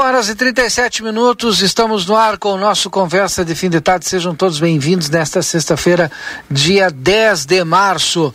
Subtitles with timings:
[0.00, 3.82] 5 horas e 37 minutos, estamos no ar com o nosso Conversa de Fim de
[3.82, 4.08] Tarde.
[4.08, 6.10] Sejam todos bem-vindos nesta sexta-feira,
[6.50, 8.32] dia 10 de março.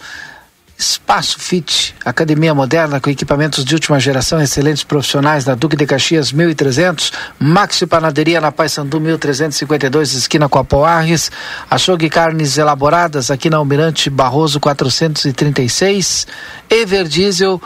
[0.77, 6.33] Espaço Fit, Academia Moderna com equipamentos de última geração, excelentes profissionais na Duque de Caxias
[6.33, 11.31] 1300, Maxi Panaderia na Paysandu 1352, esquina com Apoarres,
[11.71, 16.27] Açougue Carnes Elaboradas aqui na Almirante Barroso 436,
[16.69, 17.61] Ever Diesel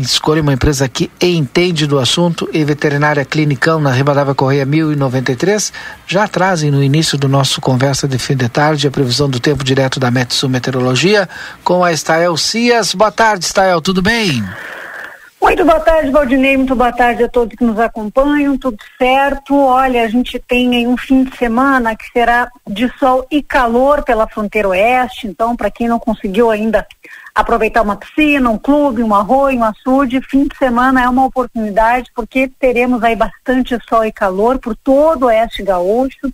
[0.00, 5.72] Escolha uma empresa que entende do assunto e Veterinária Clinicão na Ribadava Correia 1093
[6.06, 9.64] já trazem no início do nosso conversa de fim de tarde a previsão do tempo
[9.64, 11.28] direto da Metsu Meteorologia
[11.64, 12.94] com a Estael Cias.
[12.94, 14.44] Boa tarde, Estael, tudo bem?
[15.42, 16.56] Muito boa tarde, Valdinei.
[16.56, 18.56] Muito boa tarde a todos que nos acompanham.
[18.56, 19.56] Tudo certo?
[19.56, 24.04] Olha, a gente tem aí um fim de semana que será de sol e calor
[24.04, 25.26] pela fronteira oeste.
[25.26, 26.86] Então, para quem não conseguiu ainda
[27.38, 30.20] aproveitar uma piscina, um clube, um arroio, um açude.
[30.20, 35.22] Fim de semana é uma oportunidade porque teremos aí bastante sol e calor por todo
[35.22, 36.32] o oeste gaúcho.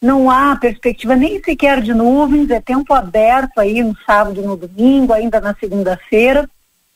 [0.00, 5.14] Não há perspectiva nem sequer de nuvens, é tempo aberto aí no sábado no domingo,
[5.14, 6.46] ainda na segunda-feira.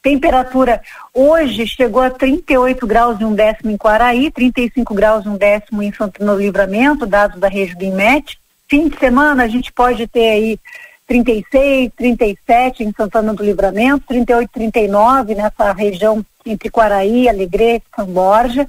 [0.03, 0.83] Temperatura
[1.15, 5.83] hoje chegou a 38 graus e um décimo em Quaraí, 35 graus e um décimo
[5.83, 8.39] em Santana do Livramento, dados da rede do IMET.
[8.69, 10.61] Fim de semana a gente pode ter aí
[11.07, 18.69] 36, 37 em Santana do Livramento, 38, 39 nessa região entre Quaraí, Alegrete, São Borja,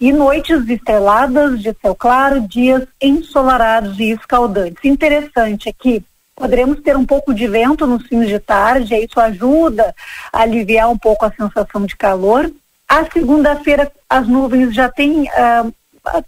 [0.00, 4.84] e noites estreladas de céu claro, dias ensolarados e escaldantes.
[4.84, 9.94] Interessante aqui, poderemos ter um pouco de vento nos fins de tarde, isso ajuda
[10.32, 12.50] a aliviar um pouco a sensação de calor.
[12.88, 15.74] A segunda-feira as nuvens já têm uh,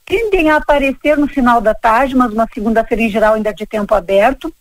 [0.05, 3.95] tendem a aparecer no final da tarde, mas uma segunda-feira em geral ainda de tempo
[3.95, 4.53] aberto.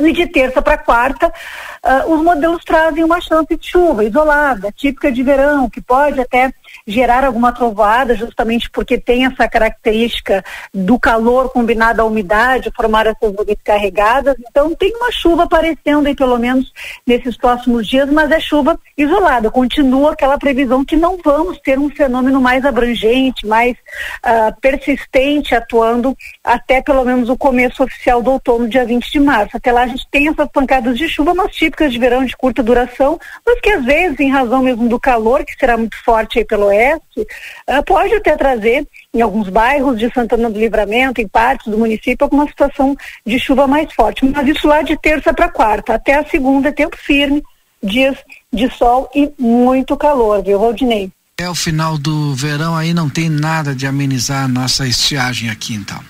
[0.00, 5.12] E de terça para quarta, uh, os modelos trazem uma chance de chuva isolada, típica
[5.12, 6.52] de verão, que pode até
[6.86, 13.32] gerar alguma trovoada, justamente porque tem essa característica do calor combinado à umidade, formar essas
[13.32, 14.36] nuvens carregadas.
[14.48, 16.72] Então, tem uma chuva aparecendo aí, pelo menos
[17.06, 19.50] nesses próximos dias, mas é chuva isolada.
[19.50, 23.76] Continua aquela previsão que não vamos ter um fenômeno mais abrangente, mais
[24.24, 29.56] uh, persistente, atuando até pelo menos o começo oficial do outono, dia 20 de março.
[29.56, 32.62] Até lá a gente tem essas pancadas de chuva, mas típicas de verão de curta
[32.62, 36.44] duração, mas que às vezes, em razão mesmo do calor, que será muito forte aí
[36.44, 41.70] pelo oeste, uh, pode até trazer em alguns bairros de Santana do Livramento, em partes
[41.70, 44.24] do município, alguma situação de chuva mais forte.
[44.24, 45.94] Mas isso lá de terça para quarta.
[45.94, 47.42] Até a segunda é tempo firme,
[47.82, 48.16] dias
[48.52, 51.10] de sol e muito calor, viu, Valdinei?
[51.38, 55.74] É o final do verão aí, não tem nada de amenizar a nossa estiagem aqui,
[55.74, 56.00] então.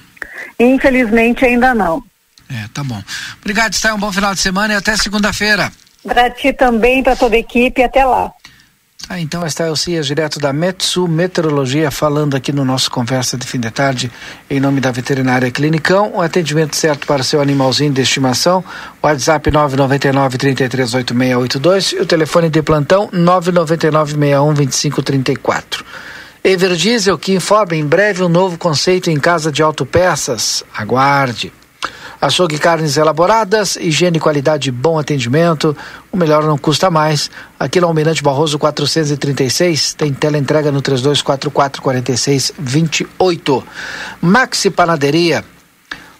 [0.59, 2.03] Infelizmente ainda não.
[2.50, 3.03] É, tá bom.
[3.41, 5.73] Obrigado, Está um bom final de semana e até segunda-feira.
[6.03, 8.31] Para ti também, para toda a equipe, até lá.
[9.15, 13.61] Ah, então está Elcias, direto da Metsu Meteorologia, falando aqui no nosso Conversa de Fim
[13.61, 14.11] de Tarde,
[14.49, 18.65] em nome da Veterinária Clinicão, o um atendimento certo para seu animalzinho de estimação,
[19.03, 25.84] WhatsApp 999 338682 e o telefone de plantão 999 61 2534.
[26.43, 30.65] Everdiesel que informa em breve um novo conceito em casa de autopeças.
[30.75, 31.53] Aguarde.
[32.22, 35.76] Açougue carnes elaboradas, higiene, qualidade e bom atendimento.
[36.12, 37.28] O melhor não custa mais.
[37.58, 43.64] Aqui no Almirante Barroso 436 tem tela entrega no 3244 4628.
[44.20, 45.44] Maxi Panaderia.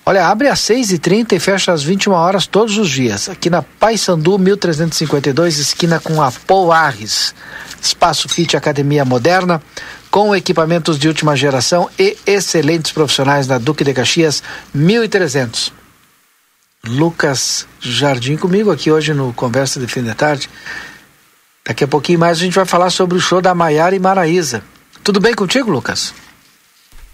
[0.04, 3.28] Olha, abre às 6h30 e fecha às 21 horas todos os dias.
[3.28, 7.32] Aqui na Paysandu 1352, esquina com a Poares.
[7.81, 9.62] Espaço Fit Academia Moderna,
[10.10, 14.43] com equipamentos de última geração e excelentes profissionais da Duque de Caxias
[14.75, 15.81] 1300.
[16.87, 20.50] Lucas Jardim comigo aqui hoje no Conversa de Fim de Tarde.
[21.64, 24.64] Daqui a pouquinho mais a gente vai falar sobre o show da Maiara e Maraísa.
[25.05, 26.12] Tudo bem contigo, Lucas?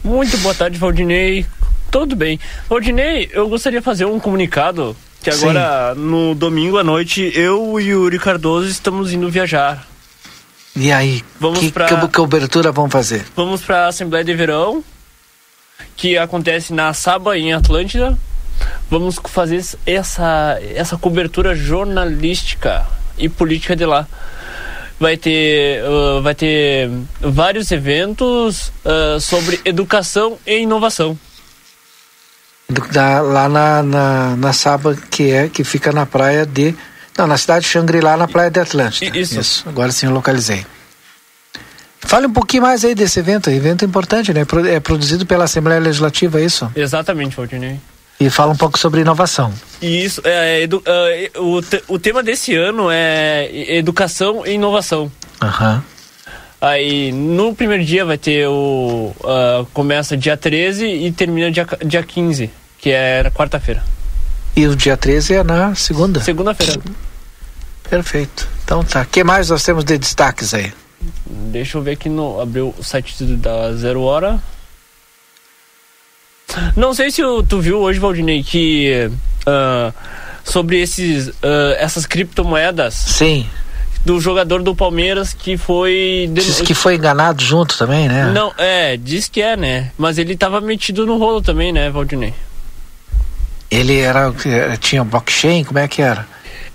[0.03, 1.45] Muito boa tarde, Valdinei.
[1.91, 2.41] Tudo bem.
[2.69, 6.01] Valdinei, eu gostaria de fazer um comunicado Que agora, Sim.
[6.01, 9.87] no domingo à noite, eu e o Yuri Cardoso estamos indo viajar.
[10.75, 11.87] E aí, vamos que, pra...
[11.87, 13.27] que cobertura vamos fazer?
[13.37, 14.83] Vamos para a Assembleia de Verão,
[15.97, 18.17] que acontece na Saba, em Atlântida.
[18.91, 24.07] Vamos fazer essa, essa cobertura jornalística e política de lá.
[24.99, 26.91] Vai ter, uh, vai ter
[27.21, 31.17] vários eventos uh, sobre educação e inovação.
[32.93, 36.75] Da, lá na, na, na Saba, que é que fica na praia de.
[37.17, 39.17] Não, na cidade de Xangri-Lá, na praia de Atlântida.
[39.19, 39.41] Isso.
[39.41, 39.69] Isso.
[39.69, 40.67] Agora sim eu localizei.
[42.01, 44.45] Fale um pouquinho mais aí desse evento, evento importante, né?
[44.73, 46.71] É produzido pela Assembleia Legislativa, é isso?
[46.75, 47.79] Exatamente, Valdinei.
[48.21, 49.53] E fala um pouco sobre inovação.
[49.81, 50.83] Isso, é, edu,
[51.37, 55.11] uh, o, te, o tema desse ano é educação e inovação.
[55.41, 55.77] Aham.
[55.77, 55.99] Uhum.
[56.61, 59.15] Aí no primeiro dia vai ter o.
[59.21, 63.85] Uh, começa dia 13 e termina dia, dia 15, que é quarta-feira.
[64.57, 66.21] E o dia 13 é na segunda?
[66.21, 66.81] Segunda-feira.
[67.89, 68.49] Perfeito.
[68.65, 69.03] Então tá.
[69.03, 70.73] O que mais nós temos de destaques aí?
[71.25, 72.41] Deixa eu ver aqui no.
[72.41, 74.41] Abriu o site da Zero Hora.
[76.77, 79.11] Não sei se tu viu hoje, Valdinei, que.
[79.47, 79.93] Uh,
[80.45, 82.95] sobre esses, uh, essas criptomoedas.
[82.95, 83.47] Sim
[84.05, 86.31] do jogador do Palmeiras que foi.
[86.33, 88.31] Diz que foi enganado junto também, né?
[88.33, 89.91] Não, é, diz que é, né?
[89.99, 92.33] Mas ele tava metido no rolo também, né, Valdinei?
[93.71, 94.33] Ele era.
[94.81, 95.65] tinha blockchain?
[95.65, 96.27] Como é que era?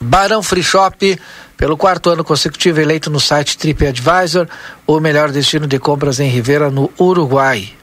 [0.00, 1.20] Barão Free Shop,
[1.56, 4.46] pelo quarto ano consecutivo eleito no site TripAdvisor,
[4.86, 7.74] o melhor destino de compras em Rivera, no Uruguai.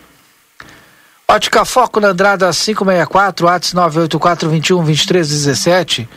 [1.27, 6.07] Ótica Foco na Andrada 564, WhatsApp 984 21 2317.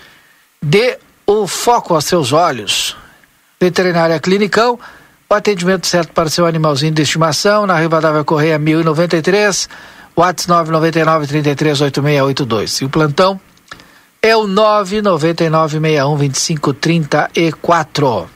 [0.63, 2.97] Dê o foco aos seus olhos.
[3.61, 4.79] Veterinária Clinicão,
[5.29, 9.69] o atendimento certo para seu animalzinho de estimação, na Rivadavia Correia 1093,
[10.15, 12.83] WhatsApp 999 33 8682.
[12.83, 13.41] E o plantão
[14.27, 18.31] é o 999 61 25 34.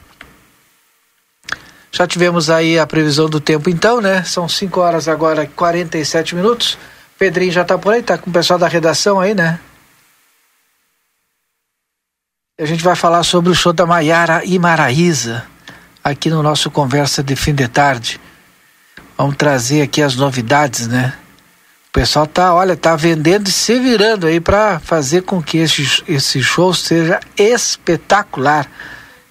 [1.93, 4.23] Já tivemos aí a previsão do tempo então, né?
[4.23, 6.79] São 5 horas agora, 47 minutos.
[7.19, 9.59] Pedrinho já tá por aí, tá com o pessoal da redação aí, né?
[12.59, 15.45] A gente vai falar sobre o show da Maiara e Maraíza
[16.05, 18.21] aqui no nosso Conversa de Fim de Tarde.
[19.17, 21.15] Vamos trazer aqui as novidades, né?
[21.91, 26.05] O pessoal tá, olha, tá vendendo e se virando aí para fazer com que esse,
[26.07, 28.71] esse show seja espetacular.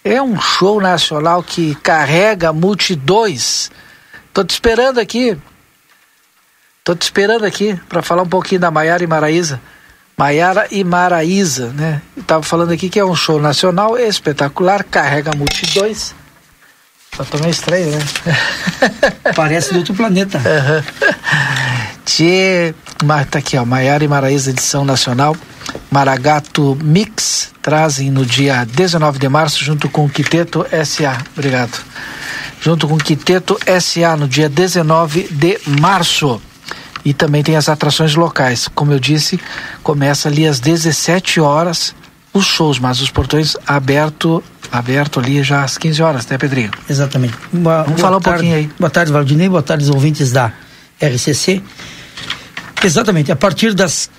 [0.04, 3.72] É um show nacional que carrega multidões.
[4.34, 5.38] Tô te esperando aqui.
[6.84, 9.62] Tô te esperando aqui para falar um pouquinho da Maiara e Maraíza.
[10.18, 12.02] Maiara e Maraíza, né?
[12.18, 16.14] Eu tava falando aqui que é um show nacional espetacular, carrega multidões.
[17.16, 18.00] Tá também estranho, né?
[19.34, 20.38] Parece do outro planeta.
[20.40, 21.99] Uhum.
[22.10, 22.74] Tchê,
[23.30, 25.38] tá aqui, ó, Maiara e Maraíza, edição nacional.
[25.92, 31.20] Maragato Mix trazem no dia 19 de março, junto com o Quiteto SA.
[31.38, 31.80] Obrigado.
[32.60, 36.42] Junto com o Quiteto SA, no dia 19 de março.
[37.06, 38.68] E também tem as atrações locais.
[38.74, 39.40] Como eu disse,
[39.84, 41.94] começa ali às 17 horas
[42.34, 46.72] os shows, mas os portões aberto, aberto ali já às 15 horas, né, Pedrinho?
[46.90, 47.36] Exatamente.
[47.54, 48.70] Boa, Vamos falar um tarde, pouquinho aí.
[48.80, 49.48] Boa tarde, Valdinei.
[49.48, 50.52] Boa tarde, ouvintes da
[51.00, 51.62] RCC.
[52.84, 53.32] Exatamente.
[53.32, 54.10] A partir das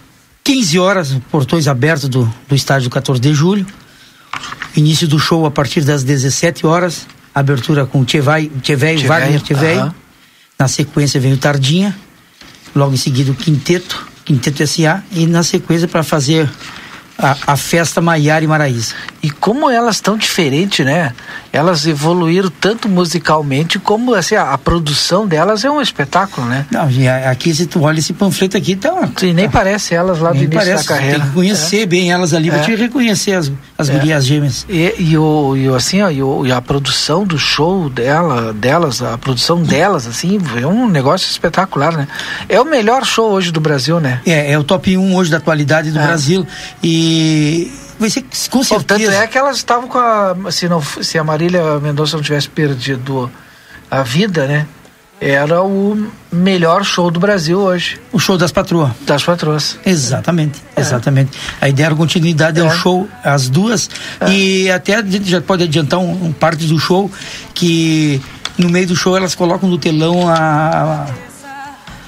[0.45, 3.67] 15 horas, portões abertos do, do estádio 14 de julho.
[4.76, 7.07] Início do show a partir das 17 horas.
[7.35, 9.83] Abertura com Tchevai, Tcheveio, Wagner Tcheveio.
[9.83, 9.95] Uh -huh.
[10.59, 11.97] Na sequência vem o Tardinha.
[12.75, 15.02] Logo em seguida o Quinteto, Quinteto SA.
[15.12, 16.49] E na sequência para fazer
[17.19, 18.95] a, a festa Maiara e Maraíza.
[19.23, 21.14] E como elas estão diferentes, né?
[21.52, 26.66] Elas evoluíram tanto musicalmente como assim, a, a, produção delas é um espetáculo, né?
[26.71, 26.88] Não,
[27.28, 30.37] aqui se tu olha esse panfleto aqui, tá uma, E nem parece elas lá do
[30.37, 31.19] início parece, da carreira.
[31.19, 31.87] Tem que conhecer é.
[31.87, 32.52] bem elas ali, é.
[32.52, 33.92] pra te reconhecer as, as é.
[33.92, 34.64] gurias gêmeas.
[34.69, 39.02] E, e, o, e assim, ó, e, o, e a produção do show dela, delas,
[39.02, 42.07] a produção delas, assim, é um negócio espetacular, né?
[42.49, 44.21] É o melhor show hoje do Brasil, né?
[44.25, 46.07] É, é o top 1 hoje da atualidade do é.
[46.07, 46.47] Brasil.
[46.83, 49.11] E vai ser com certeza.
[49.11, 50.35] Tanto é que elas estavam com a.
[50.50, 53.30] Se, não, se a Marília Mendonça não tivesse perdido
[53.90, 54.66] a vida, né?
[55.21, 58.00] Era o melhor show do Brasil hoje.
[58.11, 58.92] O show das patroas.
[59.02, 59.78] Das patroas.
[59.85, 60.80] Exatamente, é.
[60.80, 61.38] exatamente.
[61.61, 62.62] A ideia era continuidade é.
[62.62, 63.90] ao show, as duas.
[64.19, 64.30] É.
[64.30, 67.11] E até a gente já pode adiantar um, um, parte do show
[67.52, 68.23] que
[68.57, 71.07] no meio do show elas colocam no telão a.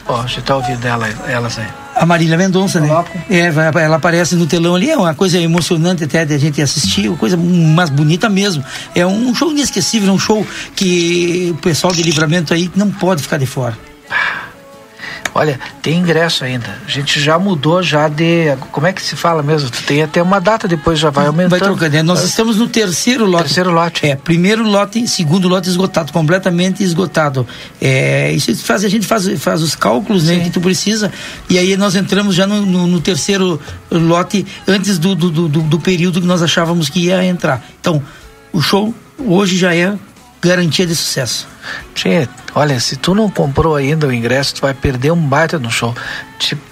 [0.08, 1.81] Ó, oh, você tá ouvindo ela, elas aí.
[2.02, 2.88] A Marília Mendonça, né?
[3.30, 7.06] É, ela aparece no telão ali, é uma coisa emocionante até de a gente assistir,
[7.06, 8.64] uma coisa mais bonita mesmo.
[8.92, 10.44] É um show inesquecível, é um show
[10.74, 13.78] que o pessoal de livramento aí não pode ficar de fora.
[15.34, 16.78] Olha, tem ingresso ainda.
[16.86, 18.54] A gente já mudou já de.
[18.70, 19.70] Como é que se fala mesmo?
[19.70, 21.50] Tem até uma data, depois já vai aumentando.
[21.50, 21.96] Vai trocando.
[21.96, 23.44] É, nós estamos no terceiro lote.
[23.44, 24.06] Terceiro lote.
[24.06, 27.46] É, primeiro lote, segundo lote esgotado, completamente esgotado.
[27.80, 31.10] É, isso faz, a gente faz, faz os cálculos né, que tu precisa.
[31.48, 33.58] E aí nós entramos já no, no, no terceiro
[33.90, 37.64] lote antes do, do, do, do período que nós achávamos que ia entrar.
[37.80, 38.02] Então,
[38.52, 39.94] o show hoje já é
[40.42, 41.46] garantia de sucesso.
[41.94, 45.70] Tchê, olha, se tu não comprou ainda o ingresso, tu vai perder um baita no
[45.70, 45.94] show.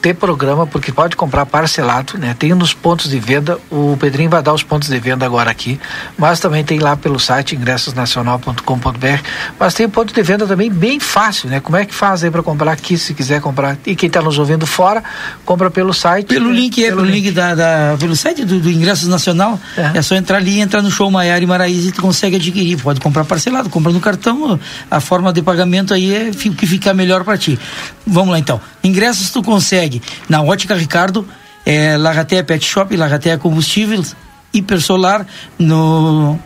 [0.02, 2.34] Ter programa, porque pode comprar parcelado, né?
[2.36, 5.78] Tem nos pontos de venda, o Pedrinho vai dar os pontos de venda agora aqui,
[6.18, 9.22] mas também tem lá pelo site ingressosnacional.com.br,
[9.60, 11.60] mas tem ponto de venda também bem fácil, né?
[11.60, 13.78] Como é que faz aí para comprar aqui, se quiser comprar?
[13.86, 15.04] E quem está nos ouvindo fora,
[15.44, 16.26] compra pelo site.
[16.26, 19.98] Pelo link, é, pelo, link, link da, da, pelo site do, do Ingressos Nacional, é.
[19.98, 20.02] é.
[20.02, 23.24] só entrar ali, entrar no show Maiara e Maraíza e tu consegue adquirir, pode comprar
[23.24, 24.58] parcelado, compra no cartão,
[24.90, 27.58] a forma de pagamento aí é o que ficar melhor para ti.
[28.06, 28.60] Vamos lá então.
[28.82, 31.26] Ingressos tu consegue na Ótica Ricardo,
[31.64, 34.14] é, Lagatea Pet Shop, Lagatea Combustíveis,
[34.52, 35.26] Hipersolar,
[35.58, 36.38] no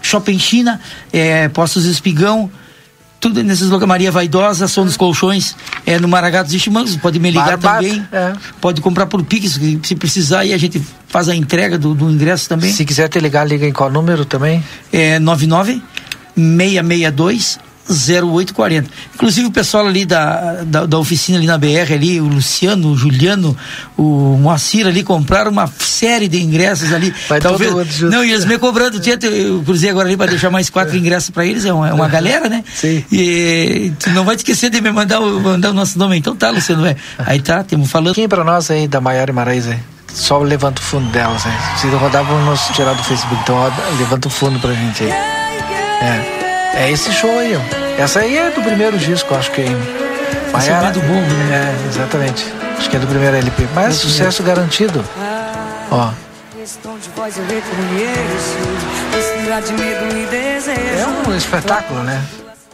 [0.00, 0.80] Shopping China,
[1.12, 2.50] é, Postos Espigão,
[3.22, 3.88] tudo nesses lugares.
[3.88, 8.04] Maria Vaidosa, Som dos Colchões, é, no Maragatos dos Chimangos, pode me ligar também.
[8.12, 8.32] É.
[8.60, 12.48] Pode comprar por Pix, se precisar, e a gente faz a entrega do, do ingresso
[12.48, 12.72] também.
[12.72, 14.62] Se quiser te ligar, liga em qual número também?
[14.92, 15.80] É 99
[16.36, 17.58] 662
[17.88, 18.88] 0840.
[19.14, 22.96] Inclusive o pessoal ali da, da, da, oficina ali na BR ali, o Luciano, o
[22.96, 23.56] Juliano,
[23.96, 27.12] o Moacir ali compraram uma série de ingressos ali.
[27.28, 30.70] Vai talvez Não, e eles me cobrando, tinha, eu cruzei agora ali para deixar mais
[30.70, 30.98] quatro é.
[30.98, 32.64] ingressos para eles, é uma, é uma galera, né?
[32.74, 33.04] Sim.
[33.10, 36.16] E tu não vai esquecer de me mandar, mandar o nosso nome.
[36.16, 36.96] Então tá, Luciano, é.
[37.18, 38.14] Aí tá, temos falando.
[38.14, 39.78] Quem para nós aí da Maiara e Maraíza aí?
[40.14, 41.58] Só levanta o fundo delas, né?
[41.78, 43.40] Se rodar, vamos tirar do Facebook.
[43.42, 43.56] Então
[43.98, 45.10] levanta o fundo pra gente aí.
[45.10, 46.41] É.
[46.74, 48.02] É esse show aí, ó.
[48.02, 49.66] Essa aí é do primeiro disco, acho que é.
[50.52, 51.74] Maiara, é do bom, né?
[51.74, 52.44] É, exatamente.
[52.78, 53.68] Acho que é do primeiro LP.
[53.74, 55.04] Mas é sucesso garantido.
[55.90, 56.10] Ó.
[60.98, 62.22] É um espetáculo, né?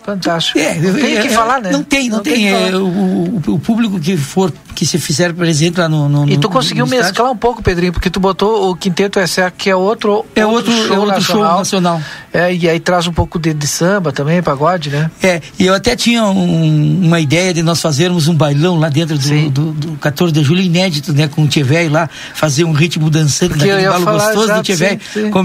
[0.09, 0.59] Fantástico.
[0.59, 1.71] É, não tem o que falar, né?
[1.71, 2.35] Não tem, não, não tem.
[2.35, 6.09] tem é, o, o, público que for, que se fizer presente lá no.
[6.09, 7.33] no e tu conseguiu no mesclar estádio.
[7.33, 10.25] um pouco, Pedrinho, porque tu botou o Quinteto SA, que é outro.
[10.35, 11.51] É outro, outro show, é outro nacional.
[11.51, 12.03] show nacional.
[12.33, 15.11] É, e aí traz um pouco de, de samba também, pagode, né?
[15.23, 19.19] É, e eu até tinha um, uma ideia de nós fazermos um bailão lá dentro
[19.19, 21.29] do, do, do 14 de julho, inédito, né?
[21.29, 24.99] Com o Tchê lá, fazer um ritmo dançante porque naquele balo gostoso exato, do Tchê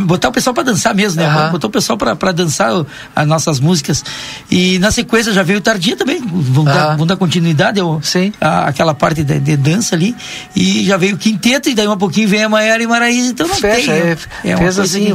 [0.05, 1.27] Botar o pessoal para dançar mesmo, né?
[1.27, 1.51] Uhum.
[1.51, 2.71] Botar o pessoal para dançar
[3.15, 4.03] as nossas músicas.
[4.49, 6.21] E na sequência já veio Tardia também.
[6.21, 6.73] Vão, ah.
[6.73, 8.01] dar, vão dar continuidade ao.
[8.41, 10.15] A, aquela parte de, de, dança ali.
[10.55, 13.47] E já veio o quinteto, e daí um pouquinho vem a Maiara e Maraíza, então
[13.47, 14.01] não Fecha, tem.
[14.01, 15.13] É, é fez assim, que...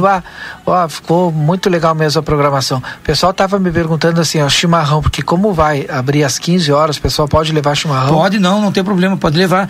[0.65, 2.77] ó, ficou muito legal mesmo a programação.
[2.77, 6.97] O pessoal tava me perguntando assim, ó, chimarrão, porque como vai abrir às 15 horas,
[6.97, 8.13] o pessoal pode levar chimarrão?
[8.13, 9.67] Pode não, não tem problema, pode levar.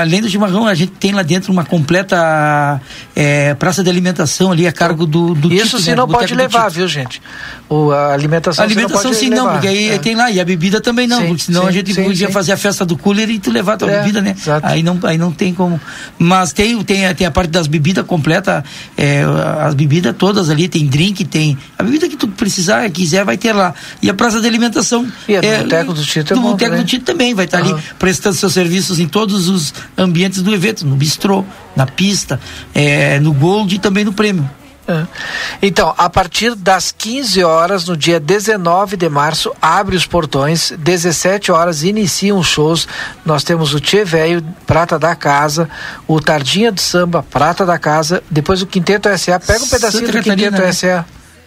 [0.00, 2.80] Além do chimarrão, a gente tem lá dentro uma completa
[3.14, 5.96] é, praça de alimentação ali a cargo do, do Isso se né?
[5.96, 7.22] não pode levar, viu, gente?
[7.68, 9.98] O, a alimentação, a alimentação sim, não, porque aí é.
[9.98, 12.30] tem lá, e a bebida também não, sim, porque senão sim, a gente sim, podia
[12.30, 14.34] fazer a festa do cooler e tu levar a tua é, bebida, né?
[14.38, 14.66] Exato.
[14.66, 15.80] Aí não, aí não tem como.
[16.18, 18.64] Mas tem, tem, tem a parte das bebidas completa,
[18.96, 19.22] é,
[19.60, 21.56] as bebidas todas ali, tem drink, tem.
[21.78, 23.74] A bebida que tu precisar, quiser, vai ter lá.
[24.02, 25.06] E a praça de alimentação.
[25.28, 27.62] E a do é, Boteco do Tito é Do Boteco do Tito também, vai estar
[27.62, 27.74] uhum.
[27.74, 32.40] ali prestando seus serviços em todos os ambientes do evento, no bistrô, na pista,
[32.74, 34.48] é, no Gold e também no prêmio.
[34.88, 35.06] É.
[35.60, 41.50] Então, a partir das 15 horas, no dia 19 de março, abre os portões, 17
[41.50, 42.86] horas iniciam os shows.
[43.24, 45.68] Nós temos o Tchê Velho, Prata da Casa,
[46.06, 49.40] o Tardinha do Samba, Prata da Casa, depois o Quinteto SA.
[49.40, 50.72] Pega um pedacinho Santa do Quinteto né?
[50.72, 51.04] SA.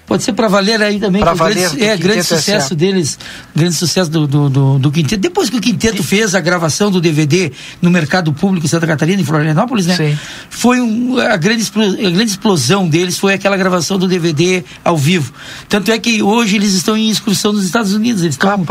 [0.09, 1.21] Pode ser para valer aí também.
[1.21, 3.19] Pra valer, grande, é, grande sucesso deles,
[3.55, 5.21] grande sucesso do, do, do, do, Quinteto.
[5.21, 9.21] Depois que o Quinteto fez a gravação do DVD no mercado público em Santa Catarina,
[9.21, 9.95] em Florianópolis, né?
[9.95, 10.17] Sim.
[10.49, 15.31] Foi um, a, grande, a grande explosão deles foi aquela gravação do DVD ao vivo.
[15.67, 18.65] Tanto é que hoje eles estão em excursão nos Estados Unidos, eles estão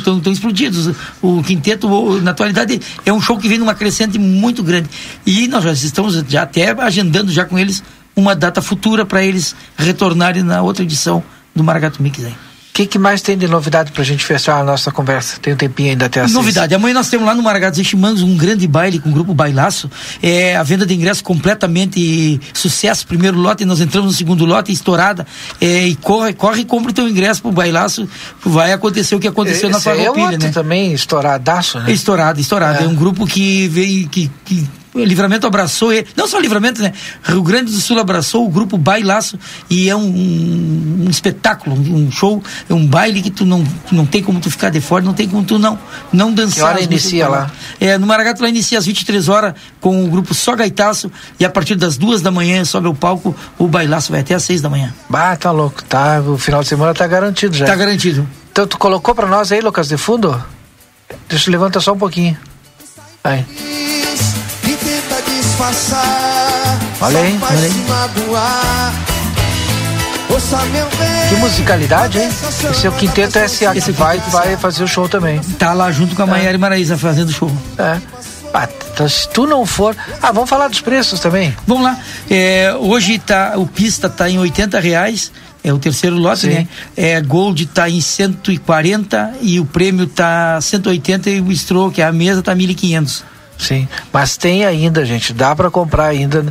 [0.00, 0.94] tão, tão, explodidos.
[1.20, 4.88] O Quinteto, na atualidade, é um show que vem numa crescente muito grande.
[5.26, 7.82] E nós já estamos já até agendando já com eles
[8.16, 11.22] uma data futura para eles retornarem na outra edição
[11.54, 12.32] do Maragato Mix aí.
[12.32, 15.38] O que, que, mais tem de novidade para a gente fechar a nossa conversa?
[15.40, 16.74] Tem um tempinho ainda até a Novidade.
[16.74, 19.88] Amanhã nós temos lá no Maragatos Estimanos um grande baile com o grupo Bailaço.
[20.20, 23.06] É, a venda de ingressos completamente sucesso.
[23.06, 25.24] Primeiro lote, nós entramos no segundo lote, estourada.
[25.60, 28.08] É, e corre, corre e compra o teu ingresso pro Bailaço.
[28.44, 30.50] Vai acontecer o que aconteceu Esse na Farroupilha, é né?
[30.50, 31.92] também estouradaço, né?
[31.92, 32.82] Estourado, estourado.
[32.82, 36.40] É, é um grupo que veio, que, que o Livramento abraçou ele, não só o
[36.40, 36.92] Livramento, né?
[37.22, 42.10] Rio Grande do Sul abraçou o grupo Bailaço e é um, um, um espetáculo, um
[42.12, 45.12] show, é um baile que tu não, não tem como tu ficar de fora, não
[45.12, 45.78] tem como tu não,
[46.12, 46.54] não dançar.
[46.54, 47.50] Que hora inicia lá?
[47.80, 51.50] É, no Maragato lá inicia às 23 horas com o grupo Só Gaitaço e a
[51.50, 54.70] partir das duas da manhã sobe ao palco, o Bailaço vai até às seis da
[54.70, 54.94] manhã.
[55.08, 57.66] Bah, tá louco, tá, o final de semana tá garantido já.
[57.66, 58.28] Tá garantido.
[58.52, 60.40] Então tu colocou pra nós aí, Lucas, de fundo?
[61.28, 62.36] Deixa eu levantar só um pouquinho.
[63.24, 63.44] Aí
[65.64, 66.78] disfarçar.
[67.00, 67.84] Olha aí, olha aí.
[71.28, 72.28] Que musicalidade, hein?
[72.70, 75.40] Esse é o Quinteto SA Esse vai, vai fazer o show também.
[75.58, 76.54] Tá lá junto com a Maiara é.
[76.54, 77.50] e Maraísa fazendo show.
[77.78, 77.98] É.
[78.52, 79.96] Ah, então, se tu não for.
[80.22, 81.54] Ah, vamos falar dos preços também.
[81.66, 81.98] Vamos lá.
[82.30, 85.32] É, hoje tá, o pista tá em 80 reais.
[85.62, 86.48] É o terceiro lote, Sim.
[86.50, 86.68] né?
[86.94, 92.42] É, Gold tá em 140 e o prêmio tá 180 e o Stroke, a mesa
[92.42, 93.24] tá 1500.
[93.58, 96.44] Sim, mas tem ainda, gente, dá para comprar ainda,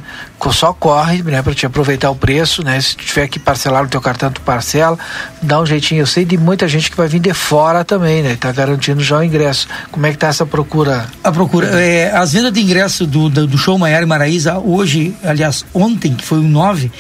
[0.51, 2.79] só corre, né, para te aproveitar o preço, né?
[2.79, 4.97] Se tiver que parcelar no teu cartão, tu parcela,
[5.41, 6.01] dá um jeitinho.
[6.01, 8.37] Eu sei de muita gente que vai vir de fora também, né?
[8.39, 9.67] Tá garantindo já o ingresso.
[9.91, 11.05] Como é que tá essa procura?
[11.23, 15.15] A procura, é, as vendas de ingresso do, do, do show Maiara e Maraíza hoje,
[15.23, 16.91] aliás, ontem, que foi o 9,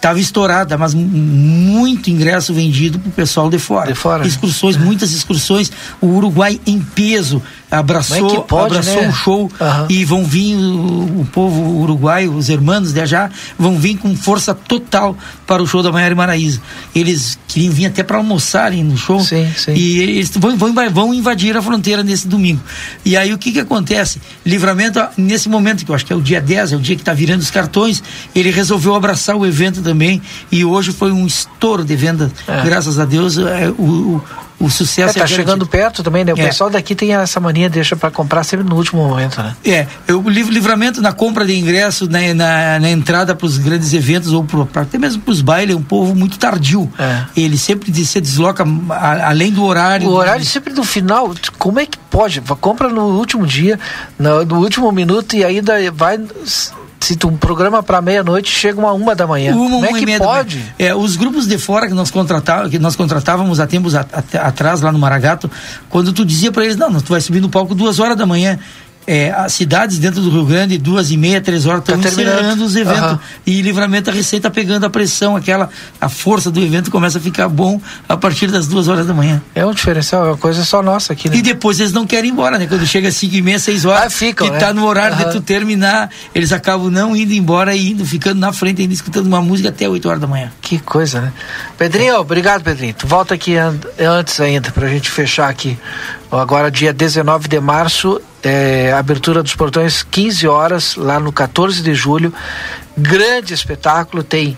[0.00, 3.86] estava estourada, mas muito ingresso vendido para o pessoal de fora.
[3.86, 4.26] De fora.
[4.26, 5.70] Excursões, muitas excursões.
[6.00, 9.08] O Uruguai em peso abraçou, é pode, abraçou né?
[9.08, 9.86] o show uhum.
[9.88, 14.54] e vão vir o, o, povo uruguaio, os irmãos de já vão vir com força
[14.54, 16.60] total para o show da Maiara e Maraíza.
[16.94, 19.72] Eles queriam vir até para almoçarem no show sim, sim.
[19.72, 22.60] e eles vão, vão, vão invadir a fronteira nesse domingo.
[23.04, 24.20] E aí o que que acontece?
[24.44, 27.02] Livramento, nesse momento, que eu acho que é o dia 10, é o dia que
[27.02, 28.02] está virando os cartões,
[28.34, 32.62] ele resolveu abraçar o evento também e hoje foi um estouro de venda, é.
[32.64, 33.82] graças a Deus, é, o,
[34.16, 34.24] o
[34.60, 36.34] o sucesso é, tá é chegando perto também, né?
[36.34, 36.46] O é.
[36.46, 39.56] pessoal daqui tem essa mania, deixa para comprar sempre no último momento, né?
[39.64, 44.32] É, o livramento na compra de ingresso, na, na, na entrada para os grandes eventos
[44.32, 46.92] ou pro, até mesmo para os bailes, é um povo muito tardio.
[46.98, 47.24] É.
[47.34, 50.06] Ele sempre se desloca a, além do horário.
[50.08, 52.42] O horário sempre no final, como é que pode?
[52.60, 53.80] Compra no último dia,
[54.18, 56.18] no, no último minuto e ainda vai
[57.00, 59.54] se tu um programa para meia-noite chega uma uma da manhã.
[59.54, 60.74] Uma, Como é uma que pode?
[60.78, 64.48] É, os grupos de fora que nós contratávamos, que nós contratávamos há tempos a, a,
[64.48, 65.50] atrás lá no Maragato,
[65.88, 68.58] quando tu dizia para eles, não, tu vai subir no palco duas horas da manhã,
[69.06, 72.64] é, as cidades dentro do Rio Grande, duas e meia, três horas, estão tá encerrando
[72.64, 73.12] os eventos.
[73.12, 73.18] Uhum.
[73.46, 75.68] E livramento a receita pegando a pressão, aquela,
[76.00, 79.42] a força do evento começa a ficar bom a partir das duas horas da manhã.
[79.54, 81.36] É um diferencial, é uma coisa só nossa aqui, né?
[81.36, 82.66] E depois eles não querem ir embora, né?
[82.66, 84.58] Quando chega às cinco e meia, seis horas, ah, ficam, que né?
[84.58, 85.24] tá no horário uhum.
[85.24, 89.26] de tu terminar, eles acabam não indo embora e indo, ficando na frente, ainda escutando
[89.26, 90.52] uma música até oito horas da manhã.
[90.60, 91.32] Que coisa, né?
[91.76, 92.94] Pedrinho, obrigado, Pedrinho.
[92.94, 95.76] Tu volta aqui antes ainda, pra gente fechar aqui.
[96.30, 101.92] Agora, dia 19 de março, é, abertura dos portões, 15 horas, lá no 14 de
[101.92, 102.32] julho.
[102.96, 104.56] Grande espetáculo, tem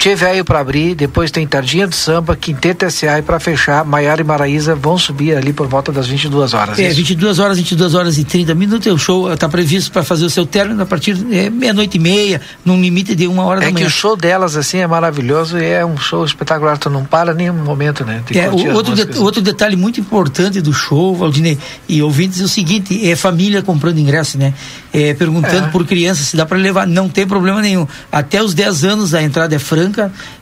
[0.00, 4.22] Tchê Velho para abrir, depois tem Tardinha do Samba, Quinteto SA e para fechar, Maiara
[4.22, 6.78] e Maraíza vão subir ali por volta das 22 horas.
[6.78, 6.96] É, isso?
[6.96, 8.90] 22 horas, 22 horas e 30 minutos.
[8.90, 12.00] O show está previsto para fazer o seu término a partir de é, meia-noite e
[12.00, 13.84] meia, num limite de uma hora é da manhã.
[13.84, 16.78] É que o show delas, assim, é maravilhoso e é um show espetacular.
[16.78, 18.22] Tu não para nenhum momento, né?
[18.26, 22.44] De é, o, outro, de, outro detalhe muito importante do show, Valdinei, e ouvintes, é
[22.44, 24.54] o seguinte: é família comprando ingresso, né?
[24.94, 26.86] É, perguntando por criança se dá para levar.
[26.86, 27.86] Não tem problema nenhum.
[28.10, 29.89] Até os 10 anos a entrada é franca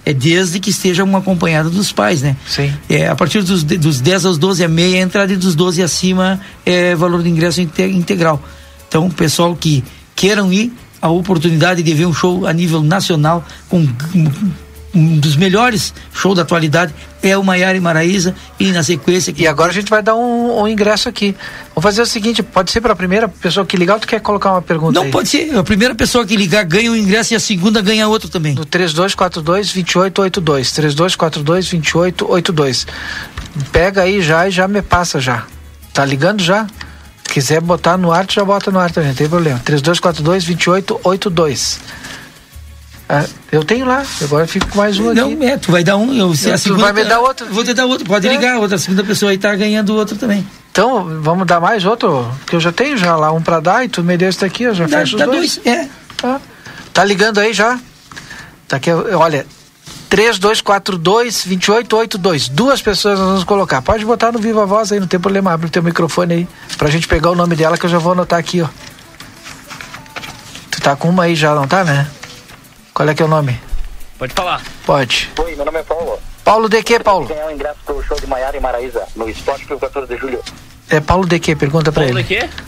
[0.05, 2.37] é desde que esteja uma acompanhada dos pais, né?
[2.47, 2.73] Sim.
[2.89, 5.83] É, a partir dos, dos 10 aos 12 é meia, a entrada e dos 12
[5.83, 8.43] acima é valor de ingresso integral.
[8.89, 9.85] Então, o pessoal que
[10.15, 13.87] queiram ir, a oportunidade de ver um show a nível nacional com
[14.95, 19.43] um dos melhores shows da atualidade é o Maiara e Maraíza e na sequência que...
[19.43, 21.37] e agora a gente vai dar um, um ingresso aqui
[21.75, 24.21] vamos fazer o seguinte pode ser para a primeira pessoa que ligar ou tu quer
[24.21, 25.11] colocar uma pergunta não aí?
[25.11, 28.29] pode ser a primeira pessoa que ligar ganha um ingresso e a segunda ganha outro
[28.29, 32.87] também no 3242 2882 3242 2882
[33.71, 35.45] pega aí já e já me passa já
[35.93, 36.67] tá ligando já
[37.29, 39.61] quiser botar no ar, tu já bota no ar também, não tem problema.
[39.65, 41.81] 3242 2882.
[43.09, 45.45] Ah, eu tenho lá, agora eu fico com mais um não, aqui.
[45.47, 47.47] é, tu vai dar um, eu, eu, a segunda, vai me dar outro.
[47.47, 48.31] Vou te dar outro, pode é.
[48.31, 50.47] ligar, outra segunda pessoa aí tá ganhando outro também.
[50.71, 53.89] Então, vamos dar mais outro, porque eu já tenho já lá um para dar e
[53.89, 55.57] tu me deu esse daqui, eu já dá, fecho os dois.
[55.57, 55.67] dois.
[55.67, 55.89] É.
[56.19, 56.41] Tá.
[56.93, 57.79] tá ligando aí já?
[58.69, 59.47] Tá aqui, olha,
[60.11, 62.49] 3242 2882.
[62.51, 63.81] Duas pessoas nós vamos colocar.
[63.81, 65.53] Pode botar no Viva Voz aí, não tem problema.
[65.53, 66.49] Abre o teu microfone aí.
[66.77, 68.69] Pra gente pegar o nome dela que eu já vou anotar aqui, ó.
[70.71, 72.07] Tu tá com uma aí já, não tá, né?
[72.99, 73.57] Qual é que é o nome?
[74.19, 74.61] Pode falar.
[74.85, 75.31] Pode.
[75.39, 76.19] Oi, meu nome é Paulo.
[76.43, 77.29] Paulo de quê, Paulo?
[77.29, 80.43] Ganhar o ingresso pro show de Maiara e Maraíza, no Esporte Clube 14 de Julho.
[80.91, 81.55] É Paulo de quê?
[81.55, 82.27] Pergunta pra Paulo ele.
[82.27, 82.63] Paulo de quê?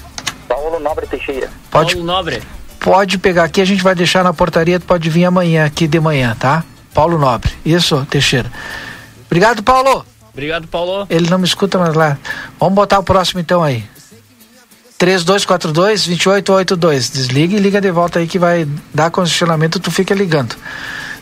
[0.47, 1.51] Paulo Nobre Teixeira.
[1.69, 2.41] Pode, Paulo Nobre.
[2.79, 5.99] Pode pegar aqui, a gente vai deixar na portaria, tu pode vir amanhã, aqui de
[5.99, 6.63] manhã, tá?
[6.95, 7.51] Paulo Nobre.
[7.67, 8.53] Isso, Teixeira.
[9.27, 10.07] Obrigado, Paulo.
[10.33, 11.09] Obrigado, Paulo.
[11.11, 12.17] Ele não me escuta mais lá.
[12.57, 13.85] Vamos botar o próximo então aí.
[15.01, 17.13] 3242-2882.
[17.13, 20.55] Desliga e liga de volta aí que vai dar condicionamento, tu fica ligando.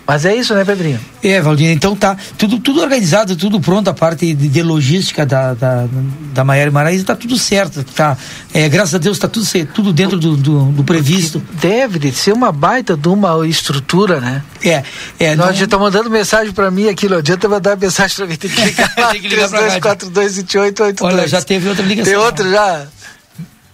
[0.08, 0.98] Mas é isso, né, Pedrinho?
[1.22, 5.52] É, Valdinha, então tá tudo, tudo organizado, tudo pronto, a parte de, de logística da,
[5.52, 5.86] da,
[6.32, 8.16] da Maiara Maraíza tá tudo certo, tá,
[8.54, 11.42] é, graças a Deus tá tudo, tudo dentro do, do, do previsto.
[11.60, 14.42] Deve de ser uma baita de uma estrutura, né?
[14.64, 14.82] É,
[15.20, 15.36] é.
[15.36, 18.50] Nós já tá mandando mensagem pra mim aqui, não adianta mandar mensagem pra mim, tem
[18.50, 20.96] que ligar lá, tem que ligar 3242-2882.
[21.02, 22.10] Olha, já teve outra ligação.
[22.10, 22.86] Tem outro já?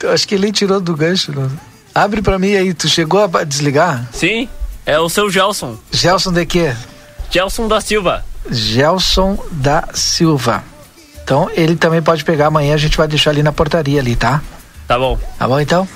[0.05, 1.33] Eu acho que ele tirou do gancho.
[1.33, 1.51] Não?
[1.95, 4.07] Abre pra mim aí, tu chegou a desligar?
[4.13, 4.47] Sim,
[4.85, 5.79] é o seu Gelson.
[5.91, 6.75] Gelson de quê?
[7.31, 8.23] Gelson da Silva.
[8.51, 10.63] Gelson da Silva.
[11.23, 14.43] Então ele também pode pegar amanhã, a gente vai deixar ali na portaria ali, tá?
[14.87, 15.19] Tá bom.
[15.39, 15.89] Tá bom então?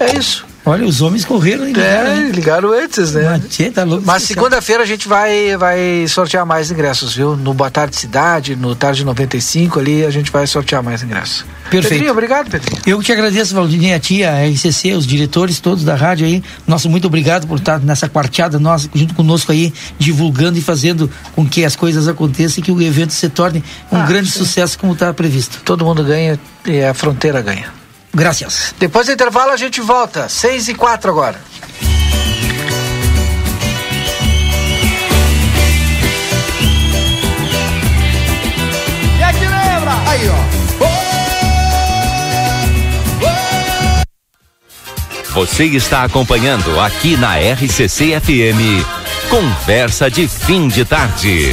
[0.00, 0.44] É isso.
[0.66, 2.10] Olha, os homens correram e ligaram.
[2.10, 3.38] É, ligaram antes, né?
[3.38, 7.36] Mas, tá Mas segunda-feira a gente vai, vai sortear mais ingressos, viu?
[7.36, 11.44] No Boa Tarde Cidade, no Tarde 95 ali, a gente vai sortear mais ingressos.
[11.68, 11.90] Perfeito.
[11.90, 12.80] Pedrinho, obrigado, Pedrinho.
[12.86, 16.42] Eu que te agradeço, Valdinei, a tia, a RCC, os diretores todos da rádio aí.
[16.66, 21.46] Nosso muito obrigado por estar nessa quarteada nossa, junto conosco aí, divulgando e fazendo com
[21.46, 24.38] que as coisas aconteçam e que o evento se torne um ah, grande sim.
[24.38, 25.60] sucesso como está previsto.
[25.62, 27.83] Todo mundo ganha e a fronteira ganha.
[28.14, 28.72] Graças.
[28.78, 30.28] Depois do intervalo a gente volta.
[30.28, 31.40] Seis e quatro agora.
[39.18, 39.92] E aqui lembra?
[40.06, 40.64] Aí, ó.
[45.34, 48.86] Você está acompanhando aqui na RCC FM.
[49.28, 51.52] Conversa de fim de tarde.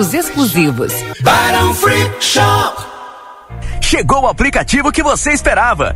[0.13, 0.93] exclusivos.
[1.21, 2.83] Barão Free Shop.
[3.81, 5.95] Chegou o aplicativo que você esperava.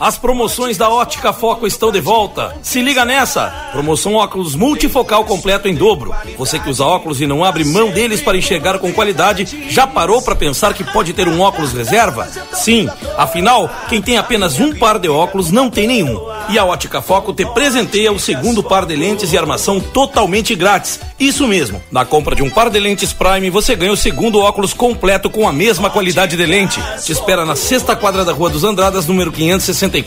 [0.00, 2.56] As promoções da Ótica Foco estão de volta.
[2.62, 3.68] Se liga nessa!
[3.70, 6.14] Promoção óculos multifocal completo em dobro.
[6.38, 10.22] Você que usa óculos e não abre mão deles para enxergar com qualidade, já parou
[10.22, 12.26] para pensar que pode ter um óculos reserva?
[12.54, 16.18] Sim, afinal, quem tem apenas um par de óculos não tem nenhum.
[16.48, 20.98] E a Ótica Foco te presenteia o segundo par de lentes e armação totalmente grátis.
[21.18, 24.72] Isso mesmo, na compra de um par de lentes Prime, você ganha o segundo óculos
[24.72, 26.80] completo com a mesma qualidade de lente.
[27.04, 29.98] Te espera na sexta quadra da Rua dos Andradas, número 560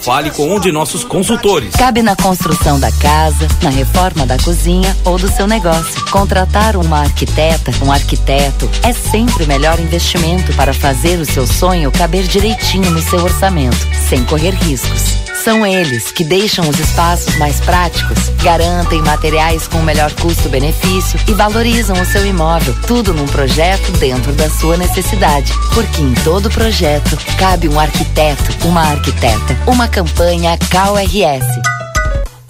[0.00, 1.74] Fale com um de nossos consultores.
[1.74, 6.04] Cabe na construção da casa, na reforma da cozinha ou do seu negócio.
[6.10, 11.90] Contratar uma arquiteta, um arquiteto, é sempre o melhor investimento para fazer o seu sonho
[11.90, 13.76] caber direitinho no seu orçamento,
[14.08, 15.26] sem correr riscos.
[15.42, 22.00] São eles que deixam os espaços mais práticos, garantem materiais com melhor custo-benefício e valorizam
[22.00, 22.74] o seu imóvel.
[22.86, 25.52] Tudo num projeto dentro da sua necessidade.
[25.74, 29.56] Porque em todo projeto cabe um arquiteto, uma arquiteta.
[29.66, 31.46] Uma campanha CalRS.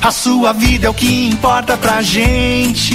[0.00, 2.94] A sua vida é o que importa pra gente.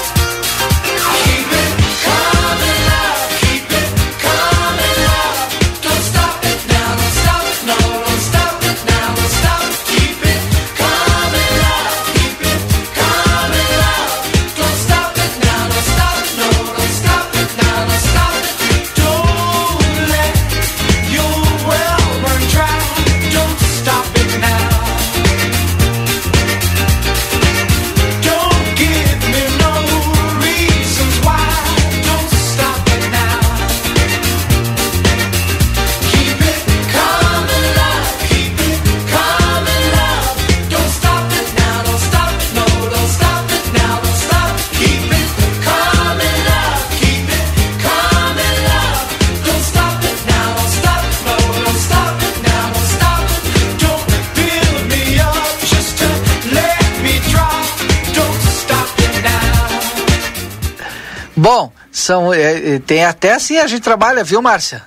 [61.53, 64.83] Bom, são, é, é tem até assim a gente trabalha, viu, Márcia?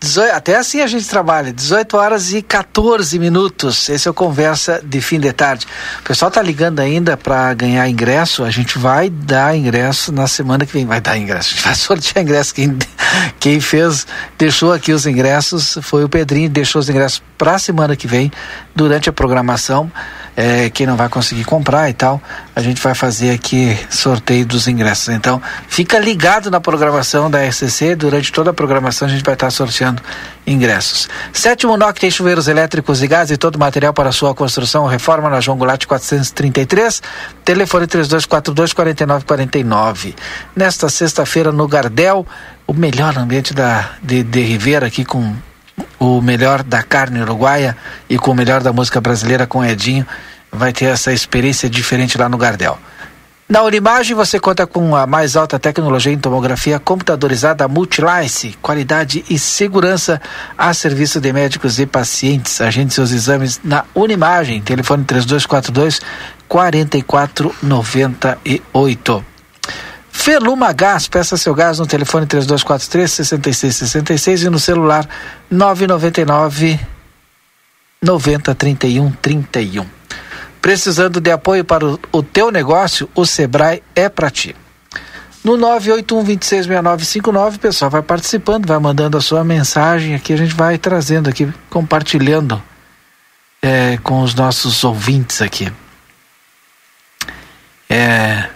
[0.00, 3.88] 18, até assim a gente trabalha, 18 horas e 14 minutos.
[3.88, 5.68] Esse é o Conversa de Fim de Tarde.
[6.00, 8.42] O pessoal tá ligando ainda para ganhar ingresso.
[8.42, 10.84] A gente vai dar ingresso na semana que vem.
[10.84, 11.50] Vai dar ingresso.
[11.50, 12.52] A gente vai sortear ingresso.
[12.52, 12.76] Quem,
[13.38, 14.04] quem fez,
[14.36, 18.32] deixou aqui os ingressos foi o Pedrinho, deixou os ingressos para a semana que vem,
[18.74, 19.92] durante a programação
[20.36, 22.20] é, quem não vai conseguir comprar e tal,
[22.54, 25.08] a gente vai fazer aqui sorteio dos ingressos.
[25.08, 29.50] Então, fica ligado na programação da RCC, durante toda a programação a gente vai estar
[29.50, 30.02] sorteando
[30.46, 31.08] ingressos.
[31.32, 35.40] Sétimo NOC tem chuveiros elétricos e gás e todo material para sua construção, reforma na
[35.40, 37.02] João Goulart 433,
[37.44, 40.14] telefone 3242 4949.
[40.54, 42.26] Nesta sexta-feira no Gardel,
[42.66, 45.34] o melhor ambiente da, de, de aqui com
[45.98, 47.76] o melhor da carne uruguaia
[48.08, 50.06] e com o melhor da música brasileira com Edinho.
[50.50, 52.78] Vai ter essa experiência diferente lá no Gardel.
[53.46, 59.38] Na Unimagem você conta com a mais alta tecnologia em tomografia computadorizada Multilice, qualidade e
[59.38, 60.18] segurança
[60.56, 62.62] a serviço de médicos e pacientes.
[62.62, 66.00] Agende seus exames na Unimagem, telefone 3242
[66.48, 69.33] 4498.
[70.16, 75.06] Feluma Gás, peça seu gás no telefone 3243 6666 e no celular
[75.50, 76.80] 999
[78.00, 79.84] 90 31 31.
[80.62, 84.56] Precisando de apoio para o, o teu negócio, o Sebrae é para ti.
[85.42, 90.78] No 981-266959, o pessoal vai participando, vai mandando a sua mensagem aqui, a gente vai
[90.78, 92.62] trazendo aqui, compartilhando
[93.60, 95.70] é, com os nossos ouvintes aqui.
[97.90, 98.48] É,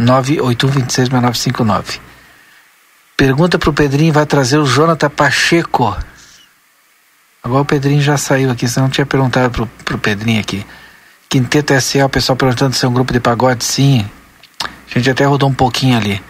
[0.00, 1.98] 981266959.
[3.16, 5.96] Pergunta pro Pedrinho, vai trazer o Jonathan Pacheco.
[7.42, 10.64] Agora o Pedrinho já saiu aqui, você não tinha perguntado pro, pro Pedrinho aqui.
[11.28, 14.08] Quinteto SA, o pessoal perguntando se é um grupo de pagode, sim.
[14.62, 16.22] A gente até rodou um pouquinho ali.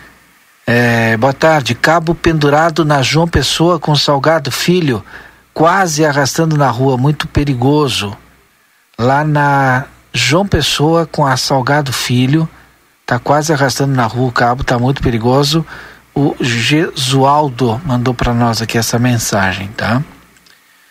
[0.67, 5.05] É, boa tarde, cabo pendurado na João Pessoa com Salgado Filho,
[5.55, 8.17] quase arrastando na rua, muito perigoso.
[8.99, 12.49] Lá na João Pessoa com a Salgado Filho,
[13.09, 15.65] Tá quase arrastando na rua o cabo, tá muito perigoso.
[16.15, 20.03] O Gesualdo mandou para nós aqui essa mensagem, tá?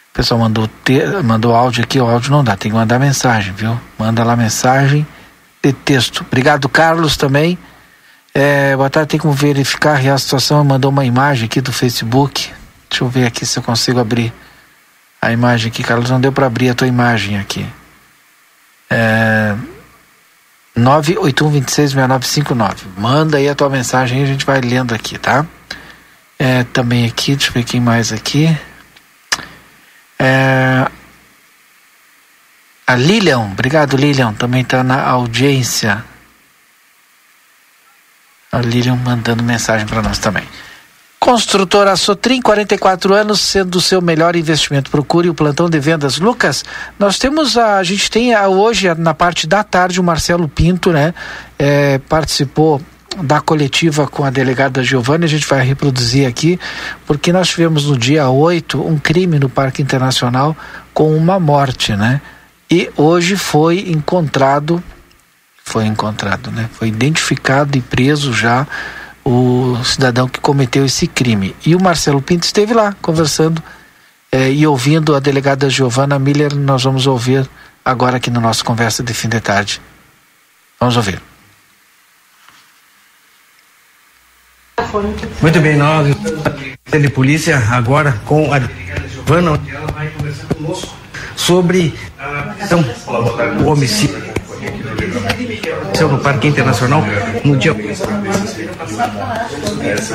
[0.09, 3.53] O pessoal mandou, te, mandou áudio aqui, o áudio não dá, tem que mandar mensagem,
[3.53, 3.79] viu?
[3.99, 5.05] Manda lá mensagem
[5.63, 6.25] de texto.
[6.27, 7.55] Obrigado, Carlos, também.
[8.33, 10.63] É, boa tarde, tem como verificar a situação.
[10.63, 12.51] Mandou uma imagem aqui do Facebook.
[12.89, 14.33] Deixa eu ver aqui se eu consigo abrir
[15.21, 15.83] a imagem aqui.
[15.83, 17.63] Carlos, não deu para abrir a tua imagem aqui.
[18.89, 19.55] É,
[20.77, 22.83] 981266959.
[22.97, 25.45] Manda aí a tua mensagem e a gente vai lendo aqui, tá?
[26.37, 28.55] É, também aqui, deixa eu ver quem mais aqui.
[30.19, 30.87] É,
[32.85, 36.05] a Lilian, obrigado Lilian, também está na audiência.
[38.51, 40.47] A Lilian mandando mensagem para nós também.
[41.19, 44.91] Construtora Sotrim, 44 anos, sendo o seu melhor investimento.
[44.91, 46.19] Procure o plantão de vendas.
[46.19, 46.63] Lucas,
[46.99, 50.91] nós temos a, a gente tem a, hoje na parte da tarde o Marcelo Pinto,
[50.91, 51.13] né?
[51.57, 52.81] É, participou
[53.23, 56.59] da coletiva com a delegada Giovanni, a gente vai reproduzir aqui,
[57.05, 60.55] porque nós tivemos no dia 8 um crime no Parque Internacional
[60.93, 62.21] com uma morte, né?
[62.69, 64.83] E hoje foi encontrado,
[65.63, 66.69] foi encontrado, né?
[66.73, 68.67] Foi identificado e preso já
[69.27, 71.53] o cidadão que cometeu esse crime.
[71.65, 73.61] E o Marcelo Pinto esteve lá conversando
[74.31, 76.55] eh, e ouvindo a delegada Giovana Miller.
[76.55, 77.47] Nós vamos ouvir
[77.83, 79.81] agora aqui no nosso Conversa de Fim de Tarde.
[80.79, 81.21] Vamos ouvir.
[85.41, 86.07] Muito bem, nós
[86.89, 88.59] de polícia agora com a
[89.09, 89.59] Giovana
[91.35, 91.93] sobre
[92.63, 92.83] então,
[93.61, 94.15] o homicídio
[96.09, 97.03] no Parque Internacional
[97.43, 97.75] no dia.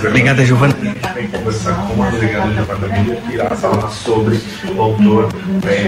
[0.06, 0.74] Obrigada, Giovana.
[0.74, 4.40] com a delegada do departamento irá falar sobre
[4.74, 5.32] o autor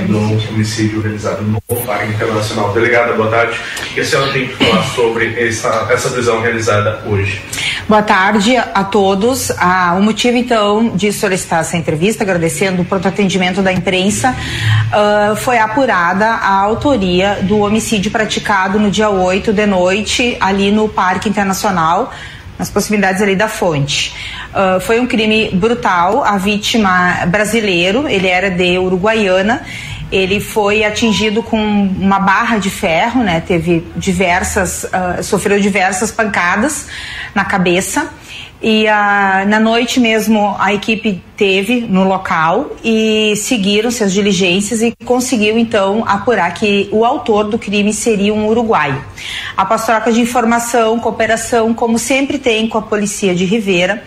[0.09, 2.73] do homicídio realizado no Parque Internacional.
[2.73, 3.59] Delegada, boa tarde.
[3.95, 7.43] Que a senhora tem que falar sobre essa, essa prisão realizada hoje?
[7.87, 9.51] Boa tarde a todos.
[9.59, 15.37] Ah, o motivo, então, de solicitar essa entrevista, agradecendo o pronto atendimento da imprensa, uh,
[15.37, 21.29] foi apurada a autoria do homicídio praticado no dia 8 de noite, ali no Parque
[21.29, 22.13] Internacional,
[22.59, 24.15] nas possibilidades ali da fonte.
[24.51, 29.63] Uh, foi um crime brutal, a vítima brasileiro, ele era de Uruguaiana,
[30.13, 33.41] ele foi atingido com uma barra de ferro, né?
[33.41, 36.87] Teve diversas, uh, sofreu diversas pancadas
[37.35, 38.09] na cabeça
[38.63, 44.95] e uh, na noite mesmo a equipe teve no local e seguiram-se as diligências e
[45.05, 49.03] conseguiu então apurar que o autor do crime seria um uruguaio.
[49.57, 54.03] Após troca de informação, cooperação, como sempre tem com a polícia de Rivera,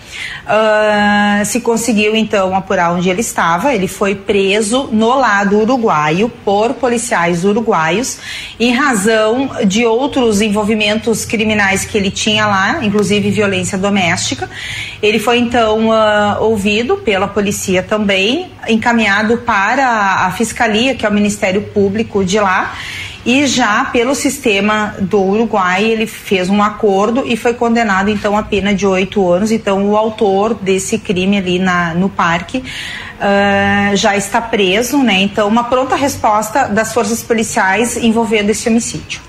[0.46, 3.74] uh, se conseguiu então apurar onde ele estava.
[3.74, 8.20] Ele foi preso no lado uruguaio por policiais uruguaios
[8.60, 14.50] em razão de outros envolvimentos criminais que ele tinha lá, inclusive violência doméstica.
[15.02, 21.12] Ele foi então uh, ouvido pela polícia também, encaminhado para a fiscalia, que é o
[21.12, 22.76] Ministério Público de lá.
[23.26, 28.44] E já pelo sistema do Uruguai, ele fez um acordo e foi condenado então a
[28.44, 29.52] pena de oito anos.
[29.52, 35.20] Então, o autor desse crime ali na, no parque uh, já está preso, né?
[35.20, 39.27] Então, uma pronta resposta das forças policiais envolvendo esse homicídio.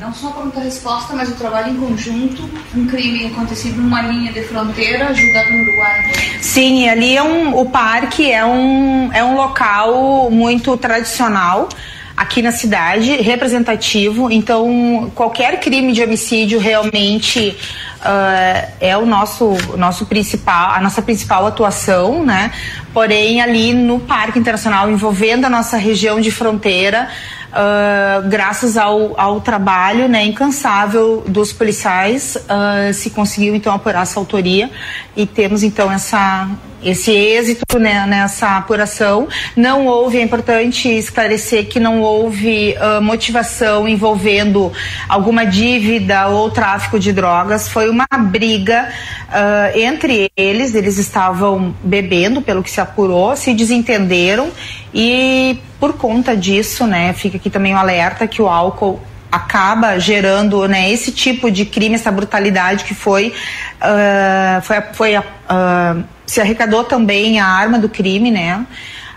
[0.00, 4.32] Não só a pronta resposta, mas o trabalho em conjunto, um crime acontecido numa linha
[4.32, 6.12] de fronteira, julgado no Uruguai.
[6.40, 11.68] Sim, ali é um, o parque é um, é um local muito tradicional
[12.16, 14.30] aqui na cidade, representativo.
[14.30, 17.54] Então, qualquer crime de homicídio realmente
[18.00, 22.52] uh, é o nosso, nosso principal, a nossa principal atuação, né?
[22.94, 27.08] Porém, ali no Parque Internacional, envolvendo a nossa região de fronteira,
[27.50, 34.20] Uh, graças ao, ao trabalho né, incansável dos policiais, uh, se conseguiu então apurar essa
[34.20, 34.70] autoria
[35.16, 36.48] e temos então essa,
[36.80, 39.26] esse êxito né, nessa apuração.
[39.56, 44.72] Não houve, é importante esclarecer que não houve uh, motivação envolvendo
[45.08, 47.68] alguma dívida ou tráfico de drogas.
[47.68, 48.88] Foi uma briga
[49.28, 54.50] uh, entre eles, eles estavam bebendo, pelo que se apurou, se desentenderam
[54.94, 59.00] e por conta disso, né, fica aqui também o um alerta que o álcool
[59.32, 63.32] acaba gerando né, esse tipo de crime, essa brutalidade que foi,
[63.80, 68.64] uh, foi, foi uh, se arrecadou também a arma do crime, né,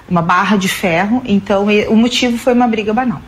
[0.07, 1.21] uma barra de ferro.
[1.25, 3.21] Então o motivo foi uma briga banal.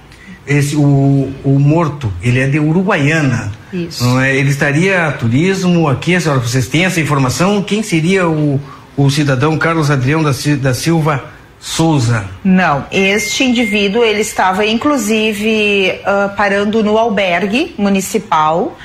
[0.47, 3.51] Esse, o, o morto, ele é de Uruguaiana.
[3.73, 4.03] Isso.
[4.03, 4.35] Não é?
[4.35, 7.63] Ele estaria a turismo aqui, a senhora, vocês têm essa informação?
[7.63, 8.61] Quem seria o,
[8.95, 10.31] o cidadão Carlos Adrião da,
[10.61, 11.34] da Silva?
[11.67, 12.29] Souza.
[12.43, 18.77] Não, este indivíduo ele estava inclusive uh, parando no albergue municipal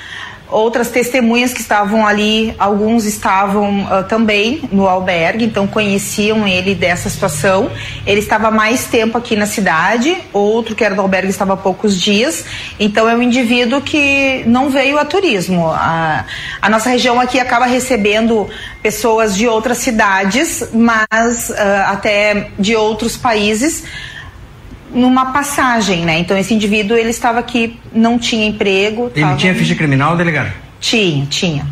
[0.51, 7.09] outras testemunhas que estavam ali, alguns estavam uh, também no albergue, então conheciam ele dessa
[7.09, 7.71] situação.
[8.07, 12.01] Ele estava mais tempo aqui na cidade, outro que era do albergue estava há poucos
[12.01, 12.45] dias.
[12.79, 15.71] Então é um indivíduo que não veio a turismo.
[15.71, 16.25] A,
[16.61, 18.49] a nossa região aqui acaba recebendo
[18.83, 21.55] pessoas de outras cidades, mas uh,
[21.87, 23.85] até de outros países
[24.93, 26.18] numa passagem, né?
[26.18, 29.11] Então esse indivíduo ele estava aqui, não tinha emprego.
[29.14, 30.53] Ele tinha ficha criminal, delegado?
[30.80, 31.66] Tinha, tinha.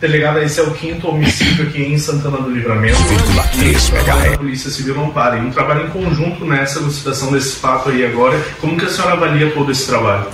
[0.00, 2.96] Delegada, esse é o quinto homicídio aqui em Santana do Livramento.
[4.32, 5.36] A Polícia Civil não para.
[5.36, 8.40] E um trabalho em conjunto nessa elucidação desse fato aí agora.
[8.60, 10.26] Como que a senhora avalia todo esse trabalho?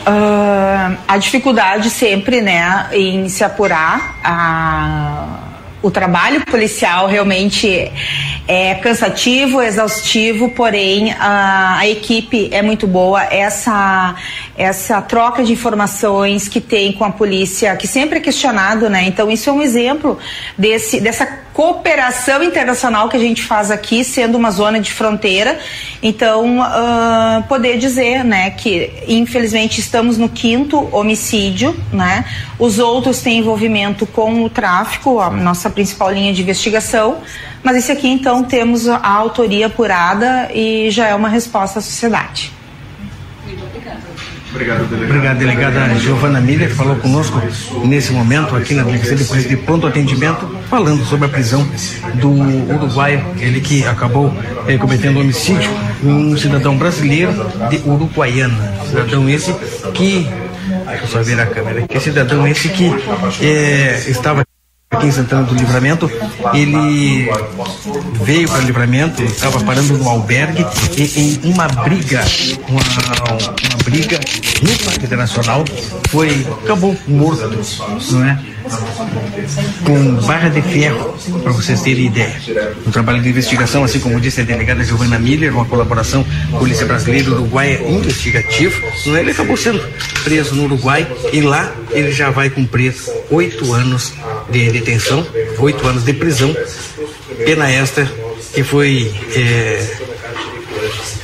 [0.00, 5.51] Uh, a dificuldade sempre, né, em se apurar a
[5.82, 7.90] o trabalho policial realmente
[8.46, 13.22] é cansativo, exaustivo, porém a, a, equipe é muito boa.
[13.24, 14.14] Essa
[14.56, 19.04] essa troca de informações que tem com a polícia, que sempre é questionado, né?
[19.04, 20.18] Então isso é um exemplo
[20.56, 25.58] desse dessa cooperação internacional que a gente faz aqui, sendo uma zona de fronteira.
[26.02, 32.24] Então uh, poder dizer, né, que infelizmente estamos no quinto homicídio, né?
[32.62, 37.18] Os outros têm envolvimento com o tráfico, a nossa principal linha de investigação.
[37.60, 42.52] Mas esse aqui, então, temos a autoria apurada e já é uma resposta à sociedade.
[44.52, 45.12] Obrigado, delegada.
[45.12, 47.42] Obrigado, delegada Giovana Miller, falou conosco
[47.84, 51.66] nesse momento aqui na delegacia depois de pronto atendimento, falando sobre a prisão
[52.14, 52.30] do
[52.72, 54.32] uruguaio, ele que acabou
[54.68, 55.68] eh, cometendo homicídio,
[56.04, 57.32] um cidadão brasileiro
[57.68, 58.72] de Uruguaiana.
[58.86, 59.52] Cidadão esse
[59.94, 60.41] que.
[61.06, 61.86] Só ver a câmera.
[61.86, 62.90] Que cidadão esse que
[63.40, 64.44] eh, estava
[64.92, 66.10] aqui em Santana do Livramento,
[66.52, 67.28] ele
[68.22, 70.64] veio para o Livramento, estava parando no albergue
[70.96, 72.22] e em uma briga,
[72.68, 74.20] uma, uma briga
[74.84, 75.64] Parque Internacional,
[76.08, 77.48] foi, acabou morto,
[78.12, 78.38] não é?
[79.84, 82.34] com barra de ferro, para vocês terem ideia.
[82.86, 86.24] Um trabalho de investigação, assim como disse a delegada Giovana Miller, uma colaboração
[86.58, 89.20] Polícia Brasileira Uruguaia investigativo, não é?
[89.20, 89.80] ele acabou sendo
[90.22, 92.94] preso no Uruguai e lá ele já vai cumprir
[93.30, 94.12] oito anos
[94.50, 95.26] de detenção,
[95.58, 96.54] oito anos de prisão,
[97.44, 98.04] pena esta
[98.52, 99.86] que foi é,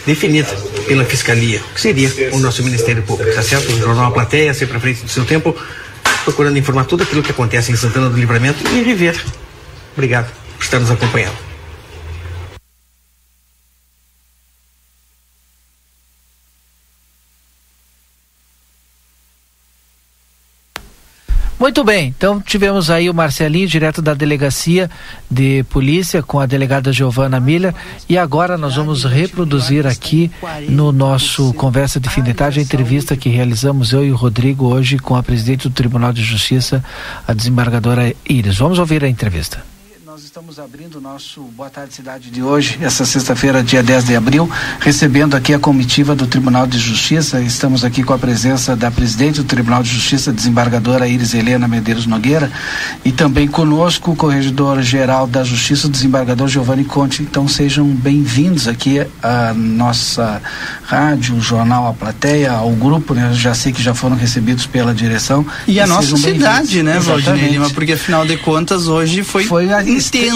[0.06, 0.48] definida
[0.86, 3.72] pela Fiscalia, que seria o nosso Ministério Público, tá certo?
[3.72, 5.54] O Jornal A Plateia, sempre à frente do seu tempo
[6.24, 9.18] procurando informar tudo aquilo que acontece em Santana do Livramento e em Rivera.
[9.94, 11.47] Obrigado por estar nos acompanhando.
[21.58, 24.88] Muito bem, então tivemos aí o Marcelinho, direto da delegacia
[25.28, 27.74] de polícia, com a delegada Giovana Miller,
[28.08, 30.30] e agora nós vamos reproduzir aqui
[30.68, 34.66] no nosso Conversa de Fim de Tarde a entrevista que realizamos eu e o Rodrigo
[34.66, 36.84] hoje com a presidente do Tribunal de Justiça,
[37.26, 38.58] a desembargadora Iris.
[38.58, 39.77] Vamos ouvir a entrevista.
[40.38, 44.48] Estamos abrindo o nosso Boa Tarde Cidade de hoje, essa sexta-feira, dia 10 de abril,
[44.78, 47.40] recebendo aqui a comitiva do Tribunal de Justiça.
[47.40, 52.06] Estamos aqui com a presença da presidente do Tribunal de Justiça, desembargadora Iris Helena Medeiros
[52.06, 52.52] Nogueira,
[53.04, 57.20] e também conosco o corregedor-geral da Justiça, o desembargador Giovanni Conte.
[57.20, 60.40] Então sejam bem-vindos aqui à nossa
[60.84, 63.32] rádio, jornal A Plateia, ao grupo, né?
[63.34, 65.44] Já sei que já foram recebidos pela direção.
[65.66, 67.68] E, e a nossa cidade, né, Valdinei Lima?
[67.70, 69.82] Porque afinal de contas hoje foi, foi a,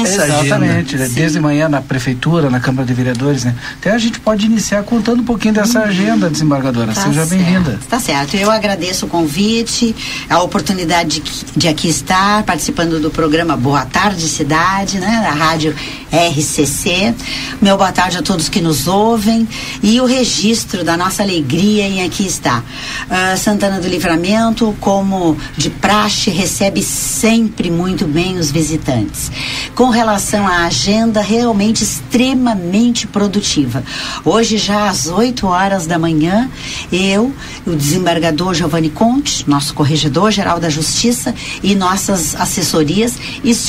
[0.00, 1.08] Exatamente, né?
[1.08, 3.54] desde manhã na prefeitura, na Câmara de Vereadores, né?
[3.78, 6.92] Até a gente pode iniciar contando um pouquinho dessa hum, agenda, desembargadora.
[6.92, 7.78] Tá Seja bem-vinda.
[7.88, 8.36] Tá certo.
[8.36, 9.94] Eu agradeço o convite,
[10.28, 15.20] a oportunidade de, de aqui estar participando do programa Boa Tarde Cidade, né?
[15.22, 15.74] Da rádio
[16.10, 17.14] RCC.
[17.60, 19.48] Meu boa tarde a todos que nos ouvem
[19.82, 22.60] e o registro da nossa alegria em aqui estar.
[22.60, 29.30] Uh, Santana do Livramento, como de praxe, recebe sempre muito bem os visitantes
[29.74, 33.82] com relação à agenda realmente extremamente produtiva.
[34.24, 36.50] Hoje, já às 8 horas da manhã,
[36.92, 37.32] eu,
[37.66, 43.14] o desembargador Giovanni Conte, nosso corregedor geral da Justiça e nossas assessorias,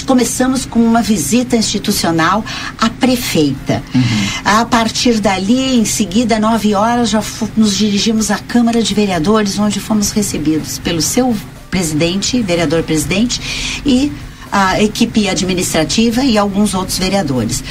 [0.05, 2.43] começamos com uma visita institucional
[2.77, 3.81] à prefeita.
[3.93, 4.01] Uhum.
[4.43, 7.23] A partir dali, em seguida, 9 horas, já
[7.55, 11.35] nos dirigimos à Câmara de Vereadores, onde fomos recebidos pelo seu
[11.71, 13.41] presidente, vereador presidente,
[13.83, 14.11] e
[14.55, 17.63] a equipe administrativa e alguns outros vereadores.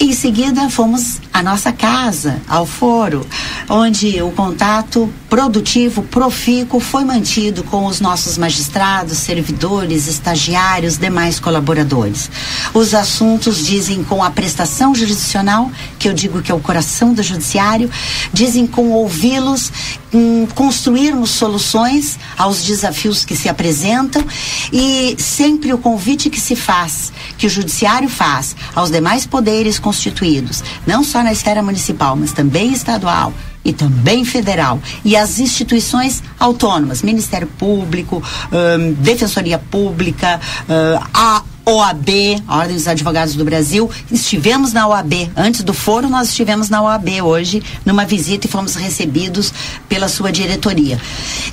[0.00, 3.26] Em seguida, fomos à nossa casa, ao foro,
[3.68, 12.30] onde o contato produtivo, profícuo, foi mantido com os nossos magistrados, servidores, estagiários, demais colaboradores.
[12.72, 15.68] Os assuntos dizem com a prestação jurisdicional,
[15.98, 17.90] que eu digo que é o coração do judiciário,
[18.32, 19.72] dizem com ouvi-los,
[20.12, 24.24] um, construirmos soluções aos desafios que se apresentam
[24.72, 30.62] e sempre o convite que se faz, que o judiciário faz aos demais poderes constituídos,
[30.86, 33.32] não só na esfera municipal, mas também estadual,
[33.68, 42.42] e também federal e as instituições autônomas, Ministério Público, hum, Defensoria Pública, hum, a OAB,
[42.48, 45.30] a Ordem dos Advogados do Brasil, estivemos na OAB.
[45.36, 49.52] Antes do foro, nós estivemos na OAB hoje, numa visita e fomos recebidos
[49.86, 50.98] pela sua diretoria.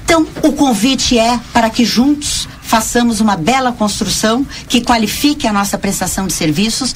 [0.06, 5.78] Então, o convite é para que juntos façamos uma bela construção que qualifique a nossa
[5.78, 6.96] prestação de serviços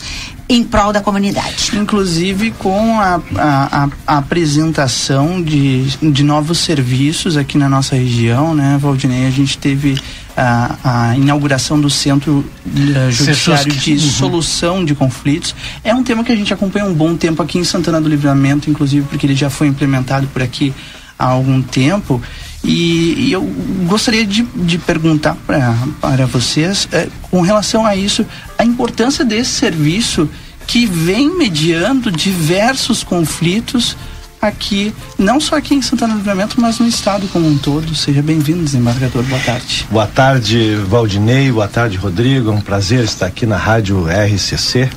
[0.49, 1.78] em prol da comunidade.
[1.78, 5.09] Inclusive com a, a, a, apresentação
[5.41, 9.26] de, de novos serviços aqui na nossa região, né, Valdinei?
[9.26, 9.99] A gente teve
[10.38, 13.99] a, a inauguração do Centro uh, Judiciário de uhum.
[13.99, 15.55] Solução de Conflitos.
[15.84, 18.70] É um tema que a gente acompanha um bom tempo aqui em Santana do Livramento,
[18.70, 20.74] inclusive porque ele já foi implementado por aqui
[21.18, 22.22] há algum tempo.
[22.64, 23.41] E, e eu
[23.88, 28.26] gostaria de, de perguntar pra, para vocês, é, com relação a isso,
[28.57, 30.30] a importância desse serviço
[30.68, 33.97] que vem mediando diversos conflitos
[34.42, 37.94] aqui, não só aqui em Santana do Livramento, mas no estado como um todo.
[37.96, 39.24] Seja bem-vindo, desembargador.
[39.24, 39.88] Boa tarde.
[39.92, 41.52] Boa tarde, Valdinei.
[41.52, 42.50] Boa tarde, Rodrigo.
[42.50, 44.90] É um prazer estar aqui na Rádio RCC.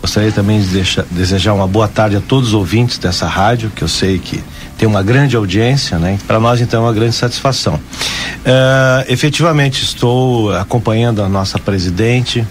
[0.00, 3.82] Gostaria também de deixar, desejar uma boa tarde a todos os ouvintes dessa rádio, que
[3.82, 4.42] eu sei que
[4.78, 6.18] tem uma grande audiência, né?
[6.26, 7.74] Para nós então é uma grande satisfação.
[7.74, 12.46] Uh, efetivamente estou acompanhando a nossa presidente,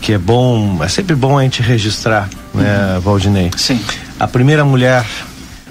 [0.00, 3.00] que é bom, é sempre bom a gente registrar, né, uhum.
[3.00, 3.50] Valdinei?
[3.56, 3.80] Sim.
[4.20, 5.04] A primeira mulher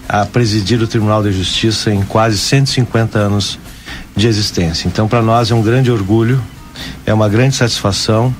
[0.07, 3.59] a presidir o Tribunal de Justiça em quase 150 anos
[4.15, 4.87] de existência.
[4.87, 6.41] Então, para nós é um grande orgulho,
[7.05, 8.33] é uma grande satisfação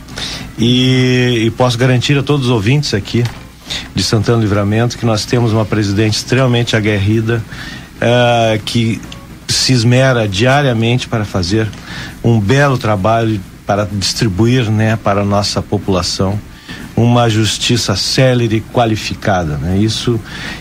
[0.57, 3.24] e, e posso garantir a todos os ouvintes aqui
[3.95, 7.43] de Santana Livramento, que nós temos uma presidente extremamente aguerrida,
[7.97, 9.01] uh, que
[9.47, 11.68] se esmera diariamente para fazer
[12.24, 16.39] um belo trabalho para distribuir né, para a nossa população
[16.95, 19.77] uma justiça célere e qualificada, né?
[19.77, 20.19] Isso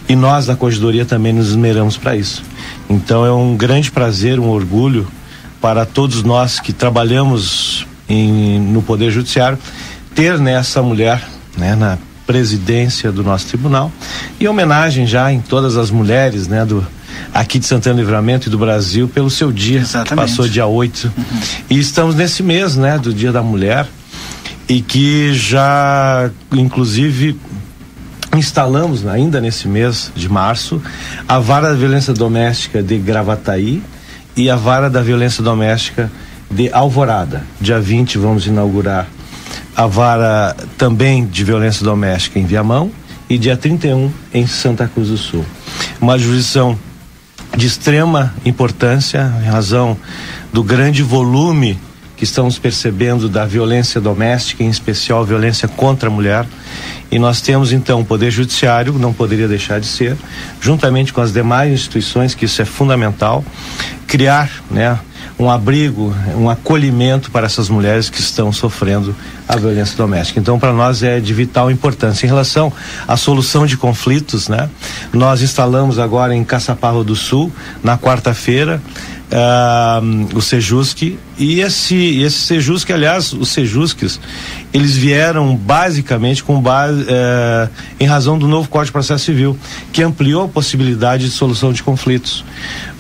[0.09, 2.43] e nós da corregedoria também nos esmeramos para isso.
[2.89, 5.07] Então é um grande prazer, um orgulho
[5.61, 9.59] para todos nós que trabalhamos em, no poder judiciário
[10.15, 11.23] ter nessa mulher,
[11.57, 13.91] né, na presidência do nosso tribunal
[14.39, 16.87] e homenagem já em todas as mulheres, né, do
[17.33, 20.31] aqui de Santana Livramento e do Brasil pelo seu dia, Exatamente.
[20.31, 21.13] passou dia 8.
[21.17, 21.41] Uhum.
[21.71, 23.87] E estamos nesse mês, né, do Dia da Mulher.
[24.69, 27.39] E que já, inclusive,
[28.37, 30.81] instalamos ainda nesse mês de março
[31.29, 33.83] a vara da violência doméstica de Gravataí
[34.37, 36.11] e a vara da violência doméstica
[36.51, 37.45] de Alvorada.
[37.61, 39.07] Dia 20 vamos inaugurar
[39.77, 42.91] a vara também de violência doméstica em Viamão
[43.29, 45.45] e dia 31 em Santa Cruz do Sul.
[46.01, 46.79] Uma jurisdição
[47.57, 49.97] de extrema importância em razão
[50.53, 51.79] do grande volume
[52.23, 56.47] que estamos percebendo da violência doméstica, em especial violência contra a mulher.
[57.11, 60.17] E nós temos então o Poder Judiciário, não poderia deixar de ser,
[60.61, 63.45] juntamente com as demais instituições, que isso é fundamental,
[64.07, 65.01] criar, né,
[65.37, 69.17] um abrigo, um acolhimento para essas mulheres que estão sofrendo
[69.49, 70.39] a violência doméstica.
[70.39, 72.25] Então, para nós é de vital importância.
[72.25, 72.73] Em relação
[73.09, 74.71] à solução de conflitos, né?
[75.13, 77.53] Nós instalamos agora em Caçaparro do Sul,
[77.83, 78.81] na quarta-feira,
[79.33, 84.21] uh, o Sejusc e esse esse Sejusc, aliás, os Sejusques,
[84.73, 89.59] eles vieram basicamente com base uh, em razão do novo Código de Processo Civil,
[89.93, 92.45] que ampliou a possibilidade de solução de conflitos.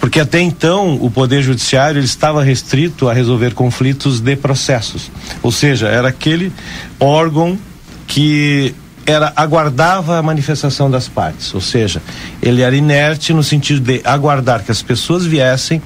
[0.00, 5.10] Porque até então o poder judiciário ele estava restrito a resolver conflitos de processos.
[5.42, 6.52] Ou seja, era aquele
[6.98, 7.58] órgão
[8.06, 8.74] que
[9.06, 12.00] era aguardava a manifestação das partes, ou seja,
[12.40, 15.82] ele era inerte no sentido de aguardar que as pessoas viessem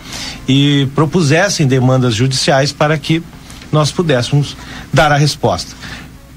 [0.48, 3.22] e propusessem demandas judiciais para que
[3.72, 4.56] nós pudéssemos
[4.92, 5.74] dar a resposta.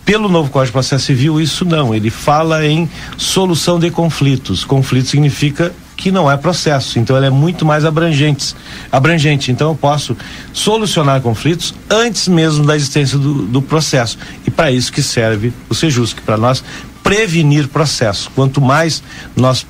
[0.05, 4.63] Pelo novo Código de Processo Civil, isso não, ele fala em solução de conflitos.
[4.63, 8.55] Conflito significa que não é processo, então ele é muito mais abrangente.
[8.89, 9.51] abrangente.
[9.51, 10.15] Então eu posso
[10.53, 14.17] solucionar conflitos antes mesmo da existência do, do processo.
[14.47, 16.63] E para isso que serve o Sejusc, para nós
[17.03, 18.31] prevenir processo.
[18.33, 19.03] Quanto mais
[19.35, 19.65] nós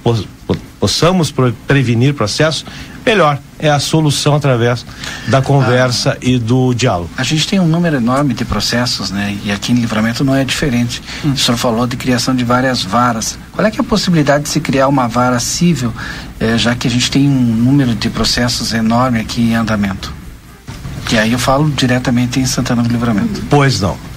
[0.79, 1.33] possamos
[1.65, 2.63] prevenir processo,
[3.05, 4.85] melhor é a solução através
[5.27, 7.09] da conversa ah, e do diálogo.
[7.17, 9.37] A gente tem um número enorme de processos, né?
[9.43, 11.01] E aqui em Livramento não é diferente.
[11.25, 11.33] Hum.
[11.33, 13.37] O senhor falou de criação de várias varas.
[13.51, 15.93] Qual é é a possibilidade de se criar uma vara civil,
[16.39, 20.13] eh, já que a gente tem um número de processos enorme aqui em andamento?
[21.05, 23.43] Que aí eu falo diretamente em Santana do Livramento.
[23.49, 24.08] Pois não.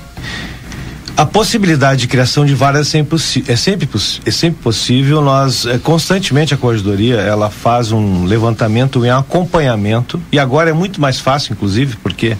[1.14, 3.88] A possibilidade de criação de varas é sempre, é sempre,
[4.24, 5.20] é sempre possível.
[5.20, 10.20] Nós, é, constantemente, a Corregedoria, ela faz um levantamento e um acompanhamento.
[10.32, 12.36] E agora é muito mais fácil, inclusive, porque,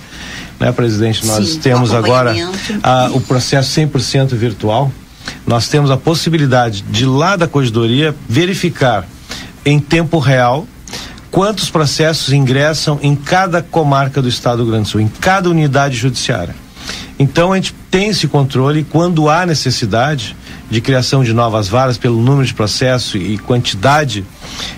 [0.59, 2.35] né, presidente, nós Sim, temos agora
[2.83, 4.91] a, o processo 100% virtual.
[5.47, 9.07] Nós temos a possibilidade de lá da Corregedoria verificar
[9.67, 10.67] em tempo real
[11.31, 16.55] quantos processos ingressam em cada comarca do Estado do Grande Sul, em cada unidade judiciária.
[17.19, 20.37] Então a gente tem esse controle quando há necessidade
[20.71, 24.25] de criação de novas varas pelo número de processos e quantidade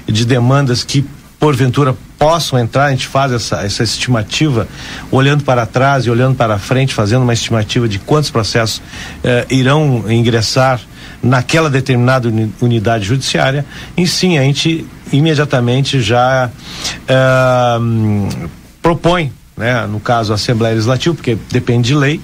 [0.06, 1.04] de demandas que
[1.38, 4.66] porventura possam entrar, a gente faz essa, essa estimativa
[5.10, 8.80] olhando para trás e olhando para frente, fazendo uma estimativa de quantos processos
[9.22, 10.80] eh, irão ingressar
[11.22, 12.32] naquela determinada
[12.62, 16.50] unidade judiciária, e sim, a gente imediatamente já
[17.06, 17.78] eh,
[18.80, 22.20] propõe, né, no caso a Assembleia Legislativa, porque depende de lei,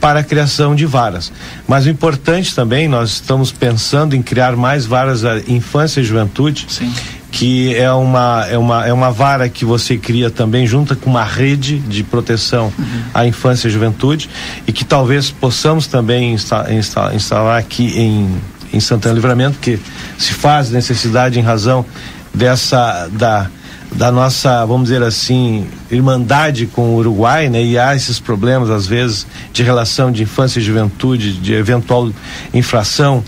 [0.00, 1.32] para a criação de varas.
[1.66, 6.66] Mas o importante também, nós estamos pensando em criar mais varas à infância e juventude.
[6.68, 6.92] Sim.
[7.32, 11.24] Que é uma, é, uma, é uma vara que você cria também junto com uma
[11.24, 13.02] rede de proteção uhum.
[13.12, 14.30] à infância e juventude
[14.68, 18.36] e que talvez possamos também insta, insta, instalar aqui em,
[18.72, 19.80] em Santana Livramento, que
[20.16, 21.84] se faz necessidade em razão
[22.32, 23.48] dessa da
[23.94, 27.62] da nossa, vamos dizer assim, irmandade com o Uruguai, né?
[27.62, 32.10] E há esses problemas às vezes de relação de infância e juventude, de eventual
[32.52, 33.22] infração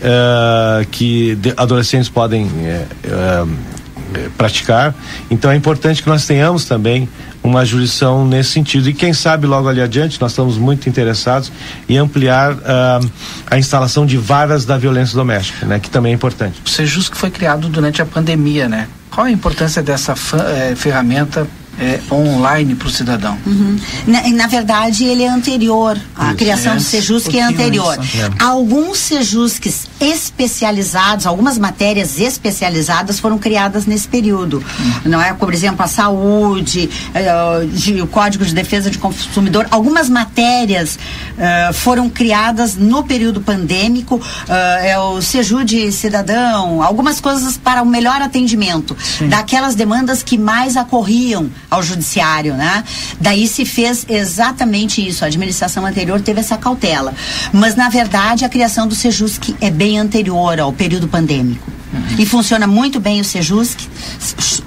[0.00, 4.94] uh, que adolescentes podem uh, uh, praticar.
[5.30, 7.08] Então é importante que nós tenhamos também
[7.42, 8.88] uma jurisdição nesse sentido.
[8.88, 11.50] E quem sabe logo ali adiante, nós estamos muito interessados
[11.88, 13.10] em ampliar uh,
[13.50, 15.78] a instalação de varas da violência doméstica, né?
[15.78, 16.60] Que também é importante.
[16.64, 18.88] O Sejus que foi criado durante a pandemia, né?
[19.10, 21.46] Qual a importância dessa eh, ferramenta
[21.80, 23.38] é, online para o cidadão.
[23.46, 23.78] Uhum.
[24.06, 25.98] Na, na, verdade, ele é anterior.
[26.14, 27.98] A isso, criação é, do Sejusc é anterior.
[27.98, 28.44] É.
[28.44, 34.62] Alguns Sejusques especializados, algumas matérias especializadas foram criadas nesse período.
[34.78, 35.10] Uhum.
[35.10, 35.32] Não é?
[35.32, 39.66] Por exemplo, a saúde, uh, de, o Código de Defesa de Consumidor.
[39.70, 44.16] Algumas matérias uh, foram criadas no período pandêmico.
[44.16, 44.52] Uh,
[44.82, 49.28] é o Sejude Cidadão, algumas coisas para o melhor atendimento Sim.
[49.28, 52.84] daquelas demandas que mais ocorriam ao judiciário, né?
[53.20, 55.24] Daí se fez exatamente isso.
[55.24, 57.14] A administração anterior teve essa cautela.
[57.52, 61.79] Mas, na verdade, a criação do Sejusc é bem anterior ao período pandêmico.
[61.92, 62.16] Uhum.
[62.18, 63.88] E funciona muito bem o Sejusc,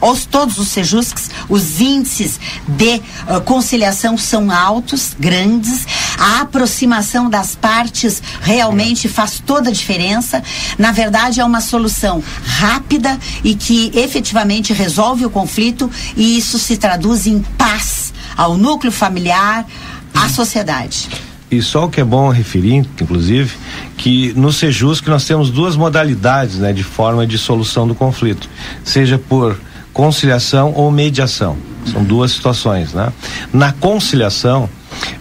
[0.01, 5.85] os, todos os Sejuscs, os índices de uh, conciliação são altos, grandes.
[6.17, 10.43] A aproximação das partes realmente faz toda a diferença.
[10.77, 16.77] Na verdade, é uma solução rápida e que efetivamente resolve o conflito e isso se
[16.77, 19.65] traduz em paz ao núcleo familiar,
[20.13, 21.07] à sociedade.
[21.53, 23.55] E só o que é bom referir, inclusive,
[23.95, 28.49] que no Sejus que nós temos duas modalidades né, de forma de solução do conflito,
[28.83, 29.55] seja por
[29.93, 31.55] conciliação ou mediação.
[31.85, 33.13] São duas situações, né?
[33.53, 34.67] Na conciliação,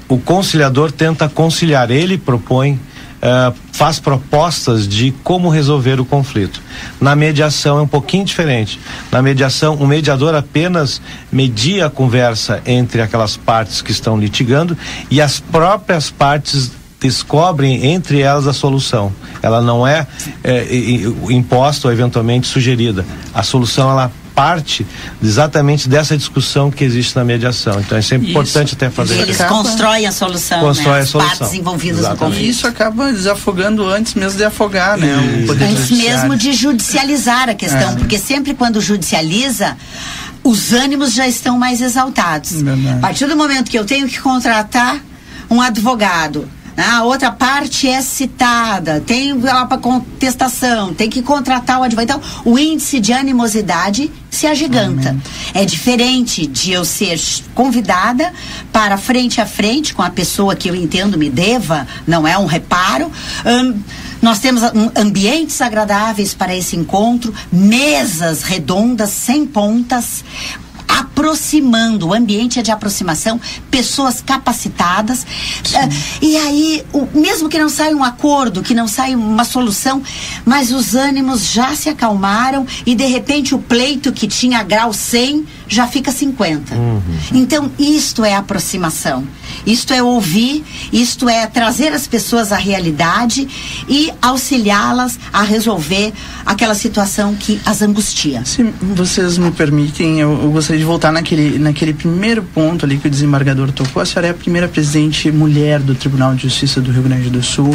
[0.08, 2.80] o conciliador tenta conciliar, ele propõe
[3.22, 6.60] Uh, faz propostas de como resolver o conflito.
[7.00, 8.80] Na mediação é um pouquinho diferente.
[9.12, 11.00] Na mediação, o mediador apenas
[11.30, 14.76] media a conversa entre aquelas partes que estão litigando
[15.08, 19.12] e as próprias partes descobrem entre elas a solução.
[19.42, 20.06] Ela não é,
[20.42, 20.66] é
[21.30, 23.04] imposta ou eventualmente sugerida.
[23.34, 24.86] A solução ela parte
[25.22, 27.80] exatamente dessa discussão que existe na mediação.
[27.80, 29.20] Então é sempre isso, importante até fazer.
[29.20, 31.00] Eles acaba, constroem a solução, constrói né?
[31.00, 31.38] a solução.
[31.38, 32.20] partes envolvidas exatamente.
[32.20, 32.46] no conflito.
[32.46, 35.42] E isso acaba desafogando antes mesmo de afogar, né?
[35.42, 36.20] O poder antes judiciário.
[36.20, 37.96] mesmo de judicializar a questão, é.
[37.96, 39.76] porque sempre quando judicializa
[40.44, 42.52] os ânimos já estão mais exaltados.
[42.52, 42.96] Verdade.
[42.96, 45.00] A partir do momento que eu tenho que contratar
[45.48, 51.82] um advogado a outra parte é citada, tem lá para contestação, tem que contratar o
[51.82, 52.18] advogado.
[52.18, 55.10] Então, o índice de animosidade se agiganta.
[55.10, 55.22] Amém.
[55.52, 57.20] É diferente de eu ser
[57.54, 58.32] convidada
[58.72, 62.46] para frente a frente com a pessoa que eu entendo me deva, não é um
[62.46, 63.12] reparo.
[63.44, 63.80] Hum,
[64.22, 70.24] nós temos um, ambientes agradáveis para esse encontro, mesas redondas, sem pontas,
[70.88, 75.22] aproximando, o ambiente é de aproximação, pessoas capacitadas.
[75.22, 80.02] Uh, e aí, o, mesmo que não saia um acordo, que não saia uma solução,
[80.44, 85.46] mas os ânimos já se acalmaram e de repente o pleito que tinha grau 100
[85.72, 86.74] já fica 50.
[86.74, 87.00] Uhum.
[87.32, 89.24] Então, isto é aproximação.
[89.66, 90.62] Isto é ouvir,
[90.92, 93.48] isto é trazer as pessoas à realidade
[93.88, 96.12] e auxiliá-las a resolver
[96.44, 98.44] aquela situação que as angustia.
[98.44, 103.06] Se vocês me permitem, eu, eu gostaria de voltar naquele, naquele primeiro ponto ali que
[103.06, 104.02] o desembargador tocou.
[104.02, 107.42] A senhora é a primeira presidente mulher do Tribunal de Justiça do Rio Grande do
[107.42, 107.74] Sul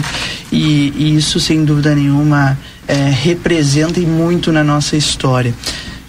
[0.52, 5.54] e, e isso, sem dúvida nenhuma, é, representa muito na nossa história.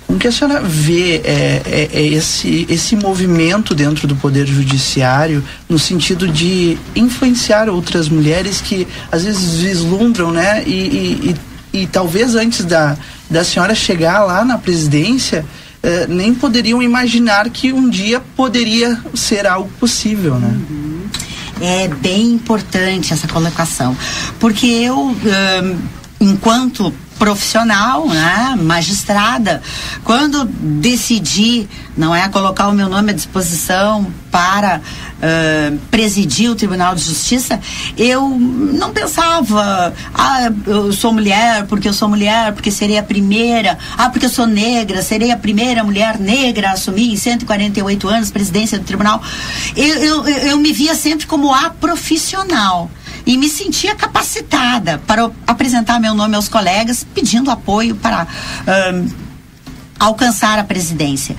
[0.09, 5.45] Como que a senhora vê é, é, é, esse, esse movimento dentro do Poder Judiciário
[5.69, 10.65] no sentido de influenciar outras mulheres que às vezes vislumbram, né?
[10.67, 11.37] E, e,
[11.75, 12.97] e, e talvez antes da,
[13.29, 15.45] da senhora chegar lá na presidência,
[15.83, 20.59] é, nem poderiam imaginar que um dia poderia ser algo possível, né?
[20.71, 21.03] Uhum.
[21.61, 23.95] É bem importante essa colocação,
[24.41, 25.15] porque eu,
[26.21, 29.61] enquanto profissional, né, magistrada,
[30.05, 36.95] quando decidi, não é, colocar o meu nome à disposição para uh, presidir o Tribunal
[36.95, 37.59] de Justiça,
[37.97, 43.77] eu não pensava, ah, eu sou mulher porque eu sou mulher, porque serei a primeira,
[43.97, 48.31] ah, porque eu sou negra, serei a primeira mulher negra a assumir em 148 anos
[48.31, 49.21] presidência do tribunal.
[49.77, 52.89] Eu, eu, eu me via sempre como a profissional
[53.29, 58.27] e me sentia capacitada para apresentar meu nome aos colegas, pedindo apoio para
[59.99, 61.37] alcançar a presidência.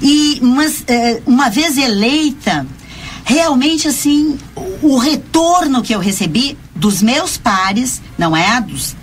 [0.00, 2.64] E mas, eh, uma vez eleita,
[3.24, 4.38] realmente assim,
[4.80, 8.60] o retorno que eu recebi dos meus pares, não é?
[8.60, 8.94] Dos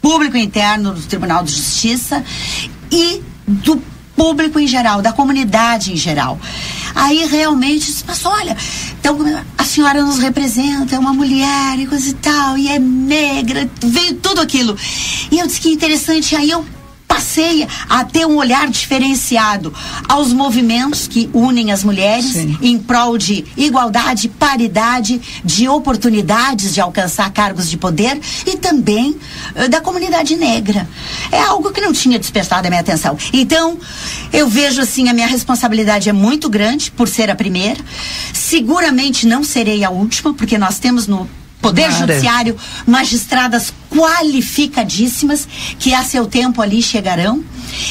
[0.00, 2.24] público interno do Tribunal de Justiça
[2.90, 3.82] e do
[4.16, 6.38] público em geral, da comunidade em geral.
[6.94, 8.56] Aí realmente, mas olha,
[9.00, 9.18] então
[9.56, 14.14] a senhora nos representa, é uma mulher e coisa e tal, e é negra, veio
[14.16, 14.76] tudo aquilo.
[15.30, 16.64] E eu disse que interessante, aí eu
[17.12, 19.72] passei a ter um olhar diferenciado
[20.08, 22.56] aos movimentos que unem as mulheres Sim.
[22.62, 29.68] em prol de igualdade, paridade, de oportunidades de alcançar cargos de poder e também uh,
[29.68, 30.88] da comunidade negra.
[31.30, 33.18] É algo que não tinha despertado a minha atenção.
[33.30, 33.78] Então,
[34.32, 37.84] eu vejo assim, a minha responsabilidade é muito grande por ser a primeira.
[38.32, 41.28] Seguramente não serei a última, porque nós temos no
[41.62, 45.46] Poder Judiciário, magistradas qualificadíssimas
[45.78, 47.44] que a seu tempo ali chegarão.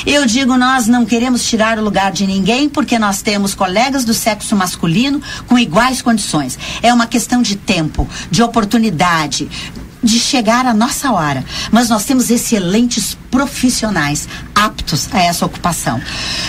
[0.06, 4.14] Eu digo, nós não queremos tirar o lugar de ninguém porque nós temos colegas do
[4.14, 6.60] sexo masculino com iguais condições.
[6.84, 9.50] É uma questão de tempo, de oportunidade,
[10.04, 11.46] de chegar a nossa hora.
[11.72, 16.02] Mas nós temos excelentes profissionais aptos a essa ocupação.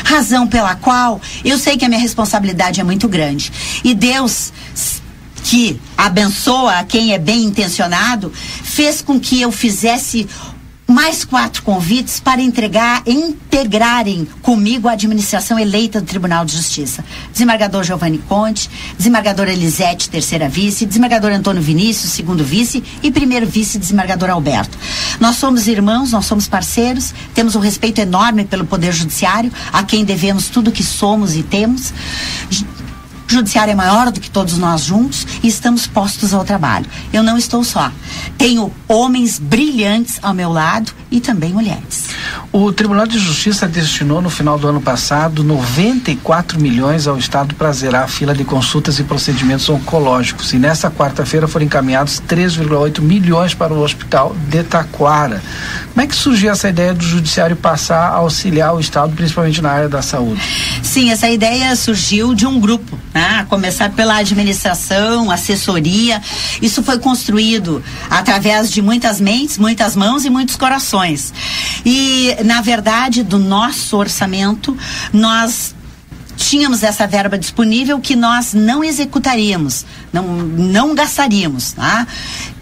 [0.05, 3.53] Razão pela qual eu sei que a minha responsabilidade é muito grande.
[3.85, 4.53] E Deus
[5.45, 10.29] que abençoa a quem é bem intencionado, fez com que eu fizesse
[10.93, 17.05] mais quatro convites para entregar, integrarem comigo a administração eleita do Tribunal de Justiça.
[17.33, 18.69] Desembargador Giovanni Conte,
[18.99, 24.77] desembargadora Elisete, terceira vice, desembargador Antônio Vinícius, segundo vice e primeiro vice, desembargador Alberto.
[25.19, 30.05] Nós somos irmãos, nós somos parceiros, temos um respeito enorme pelo Poder Judiciário, a quem
[30.05, 31.93] devemos tudo que somos e temos.
[33.33, 36.85] O judiciário é maior do que todos nós juntos e estamos postos ao trabalho.
[37.15, 37.91] Eu não estou só.
[38.37, 42.09] Tenho homens brilhantes ao meu lado e também mulheres.
[42.53, 47.73] O Tribunal de Justiça destinou no final do ano passado 94 milhões ao Estado para
[47.73, 50.53] zerar a fila de consultas e procedimentos oncológicos.
[50.53, 55.43] E nesta quarta-feira foram encaminhados 3,8 milhões para o Hospital de Taquara.
[55.93, 59.71] Como é que surgiu essa ideia do Judiciário passar a auxiliar o Estado, principalmente na
[59.71, 60.43] área da saúde?
[60.83, 63.22] Sim, essa ideia surgiu de um grupo, né?
[63.49, 66.21] Começar pela administração, assessoria.
[66.61, 71.33] Isso foi construído através de muitas mentes, muitas mãos e muitos corações.
[71.85, 74.77] E, na verdade, do nosso orçamento,
[75.13, 75.75] nós
[76.37, 82.07] tínhamos essa verba disponível que nós não executaríamos, não, não gastaríamos, tá?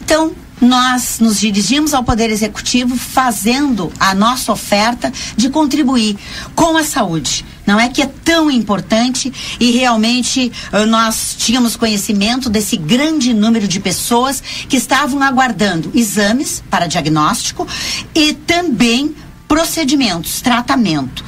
[0.02, 6.16] Então, nós nos dirigimos ao Poder Executivo fazendo a nossa oferta de contribuir
[6.54, 7.44] com a saúde.
[7.66, 13.68] Não é que é tão importante e realmente uh, nós tínhamos conhecimento desse grande número
[13.68, 17.66] de pessoas que estavam aguardando exames para diagnóstico
[18.14, 19.14] e também
[19.46, 21.24] procedimentos, tratamento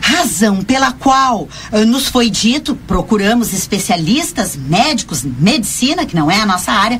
[0.00, 6.46] razão pela qual uh, nos foi dito, procuramos especialistas, médicos, medicina, que não é a
[6.46, 6.98] nossa área,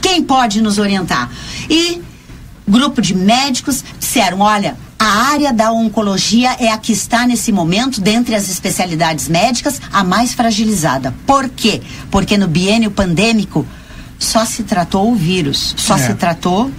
[0.00, 1.30] quem pode nos orientar?
[1.68, 2.02] E
[2.66, 8.00] grupo de médicos disseram: olha, a área da oncologia é a que está nesse momento,
[8.00, 11.14] dentre as especialidades médicas, a mais fragilizada.
[11.26, 11.82] Por quê?
[12.10, 13.66] Porque no biênio pandêmico
[14.18, 15.98] só se tratou o vírus, só é.
[15.98, 16.70] se tratou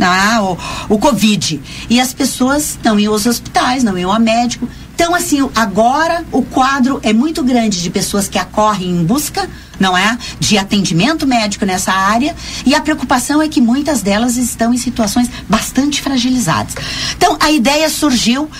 [0.00, 0.42] ah,
[0.88, 1.60] o, o Covid.
[1.88, 4.68] E as pessoas não iam aos hospitais, não iam a médico.
[5.00, 9.48] Então, assim, agora o quadro é muito grande de pessoas que acorrem em busca,
[9.78, 10.18] não é?
[10.38, 12.36] De atendimento médico nessa área.
[12.66, 16.74] E a preocupação é que muitas delas estão em situações bastante fragilizadas.
[17.16, 18.50] Então, a ideia surgiu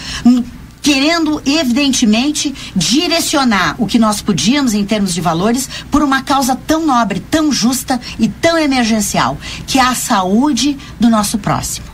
[0.80, 6.86] querendo, evidentemente, direcionar o que nós podíamos em termos de valores por uma causa tão
[6.86, 9.36] nobre, tão justa e tão emergencial,
[9.66, 11.86] que é a saúde do nosso próximo,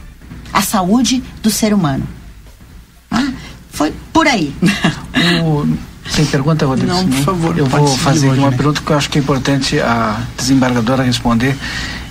[0.52, 2.15] a saúde do ser humano.
[3.76, 4.54] Foi por aí.
[5.44, 5.66] O,
[6.14, 6.90] tem pergunta, Rodrigo?
[6.90, 7.58] Não, por favor.
[7.58, 11.54] Eu vou fazer uma pergunta que eu acho que é importante a desembargadora responder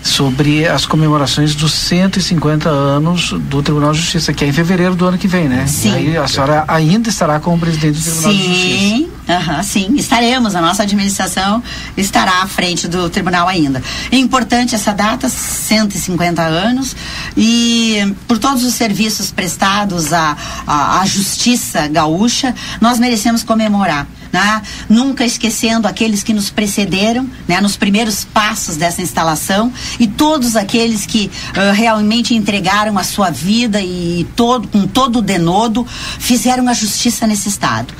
[0.06, 5.04] sobre as comemorações dos 150 anos do Tribunal de Justiça, que é em fevereiro do
[5.08, 5.66] ano que vem, né?
[5.66, 5.92] Sim.
[5.94, 8.78] Aí a senhora ainda estará como presidente do Tribunal sim, de Justiça.
[8.78, 10.56] Sim, uh sim, estaremos.
[10.56, 11.62] A nossa administração
[11.98, 13.82] estará à frente do tribunal ainda.
[14.12, 16.96] É importante essa data, 150 anos,
[17.36, 20.38] e por todos os serviços prestados à,
[20.68, 24.62] à, à justiça gaúcha, nós merecemos comemorar né?
[24.90, 27.62] nunca esquecendo aqueles que nos precederam, né?
[27.62, 33.82] nos primeiros passos dessa instalação e todos aqueles que uh, realmente entregaram a sua vida
[33.82, 35.88] e todo, com todo o denodo
[36.20, 37.94] fizeram a justiça nesse estado.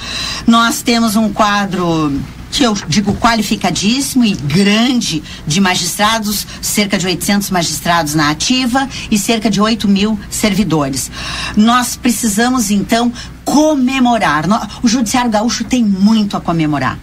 [0.46, 2.12] Nós temos um quadro
[2.52, 9.18] que eu digo qualificadíssimo e grande de magistrados, cerca de 800 magistrados na ativa e
[9.18, 11.12] cerca de 8 mil servidores.
[11.58, 13.12] Nós precisamos, então,
[13.46, 14.46] comemorar.
[14.84, 17.00] O Judiciário Gaúcho tem muito a comemorar.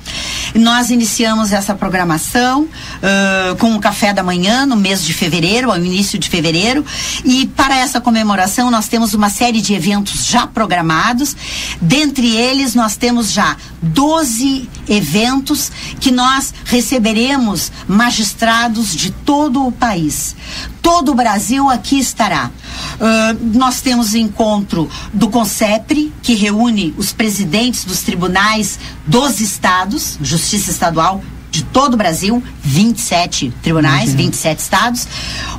[0.55, 5.79] Nós iniciamos essa programação uh, com o café da manhã no mês de fevereiro, ao
[5.79, 6.85] início de fevereiro,
[7.25, 11.35] e para essa comemoração nós temos uma série de eventos já programados.
[11.81, 20.37] Dentre eles, nós temos já 12 eventos que nós receberemos magistrados de todo o país.
[20.83, 22.51] Todo o Brasil aqui estará.
[22.97, 30.71] Uh, nós temos encontro do CONCEPRE, que reúne os presidentes dos tribunais dos estados, Justiça
[30.71, 31.23] Estadual
[31.53, 34.17] de todo o Brasil, 27 tribunais, uhum.
[34.17, 35.07] 27 estados.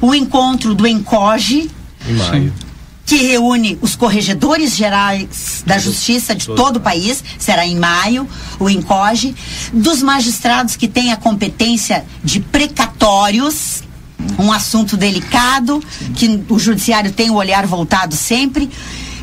[0.01, 1.69] O encontro do ENCOGE.
[2.07, 2.53] Em maio
[3.05, 8.27] que reúne os corregedores gerais da justiça de todo o país, será em maio,
[8.59, 9.35] o ENCOGE,
[9.73, 13.83] dos magistrados que têm a competência de precatórios,
[14.39, 15.83] um assunto delicado,
[16.15, 18.69] que o judiciário tem o olhar voltado sempre.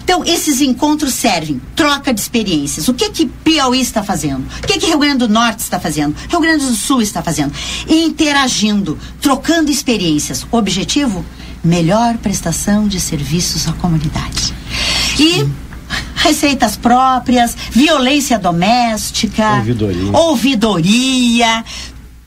[0.03, 2.89] Então, esses encontros servem troca de experiências.
[2.89, 4.45] O que que Piauí está fazendo?
[4.63, 6.17] O que que Rio Grande do Norte está fazendo?
[6.29, 7.53] Rio Grande do Sul está fazendo?
[7.89, 10.45] Interagindo, trocando experiências.
[10.51, 11.25] Objetivo?
[11.63, 14.53] Melhor prestação de serviços à comunidade.
[15.17, 15.47] E
[16.17, 21.65] receitas próprias, violência doméstica, ouvidoria, ouvidoria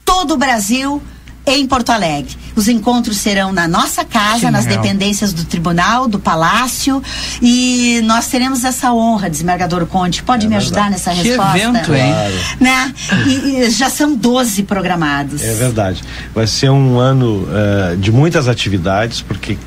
[0.06, 1.02] todo o Brasil
[1.46, 2.36] em Porto Alegre.
[2.56, 4.82] Os encontros serão na nossa casa, Que nas legal.
[4.84, 7.02] dependências do tribunal, do palácio.
[7.42, 10.24] E nós teremos essa honra, desembargador Conte.
[10.24, 11.58] Pode me ajudar nessa Que resposta?
[11.58, 12.14] evento, hein?
[12.60, 12.94] Né?
[13.28, 13.32] E,
[13.66, 15.42] e já são 12 programados.
[15.44, 16.04] É verdade.
[16.34, 19.58] Vai ser um ano eh, de muitas atividades, porque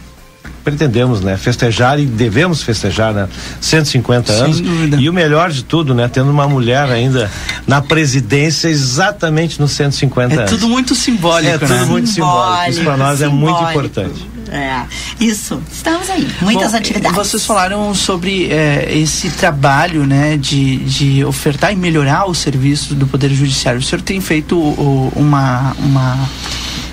[0.66, 3.28] pretendemos, né, festejar e devemos festejar, né,
[3.60, 4.60] 150 Sem anos.
[4.60, 4.96] dúvida.
[4.96, 7.30] E o melhor de tudo, né, tendo uma mulher ainda
[7.68, 10.50] na presidência exatamente nos 150 É anos.
[10.50, 11.84] tudo muito simbólico, É tudo né?
[11.84, 12.70] muito simbólico.
[12.70, 13.70] Isso para nós é muito simbólico.
[13.78, 14.26] importante.
[14.50, 14.82] É,
[15.18, 15.60] isso.
[15.72, 16.26] Estamos aí.
[16.40, 17.16] Muitas Bom, atividades.
[17.16, 23.06] Vocês falaram sobre eh, esse trabalho, né, de, de ofertar e melhorar o serviço do
[23.06, 23.80] Poder Judiciário.
[23.80, 26.28] O senhor tem feito o- uma, uma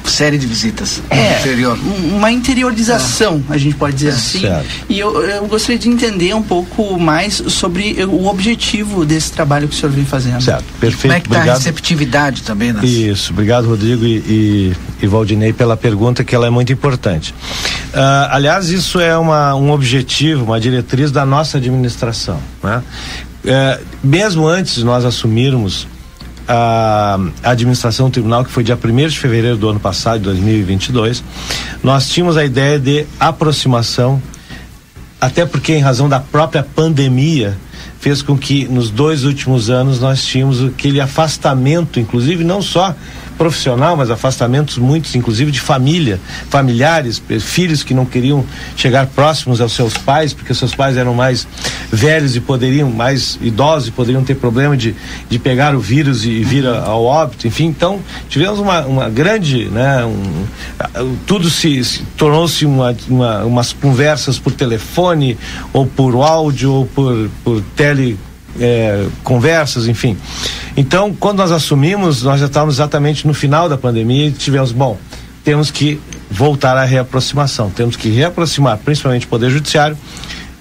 [0.05, 1.79] série de visitas é, no interior.
[1.79, 4.41] um- uma interiorização, a gente pode dizer assim.
[4.41, 4.67] certo.
[4.89, 9.75] E eu, eu gostaria de entender um pouco mais sobre o objetivo desse trabalho que
[9.75, 10.41] o senhor vem fazendo.
[10.41, 11.01] Certo, perfeito.
[11.01, 11.57] Como é que está a obrigado.
[11.57, 12.73] receptividade também?
[12.73, 12.83] Nas...
[12.83, 17.33] Isso, obrigado Rodrigo e, e, e Valdinei pela pergunta que ela é muito importante.
[17.93, 22.39] Ah, aliás, isso é uma, um objetivo, uma diretriz da nossa administração.
[22.63, 22.83] Né?
[23.45, 25.87] Eh, mesmo antes de nós assumirmos
[26.47, 31.23] a, administração do tribunal, que foi dia 1 de fevereiro do ano passado, de 2022,
[31.83, 34.21] nós tínhamos a ideia de aproximação
[35.19, 37.57] até porque em razão da própria pandemia
[37.99, 42.93] fez com que nos dois últimos anos nós tínhamos aquele afastamento, inclusive não só
[43.37, 46.19] profissional, mas afastamentos muitos, inclusive de família,
[46.49, 51.47] familiares, filhos que não queriam chegar próximos aos seus pais, porque seus pais eram mais
[51.91, 54.95] velhos e poderiam, mais idosos e poderiam ter problema de,
[55.29, 59.65] de pegar o vírus e vir a- ao óbito, enfim, então tivemos uma, uma grande,
[59.65, 60.45] né, um,
[61.25, 65.37] tudo se, se tornou-se uma, uma, umas conversas por telefone,
[65.71, 68.17] ou por áudio, ou por, por tele
[68.59, 70.17] é, conversas, enfim.
[70.75, 74.97] Então, quando nós assumimos, nós já estávamos exatamente no final da pandemia e tivemos, bom,
[75.43, 75.99] temos que
[76.29, 79.97] voltar à reaproximação, temos que reaproximar, principalmente o Poder Judiciário,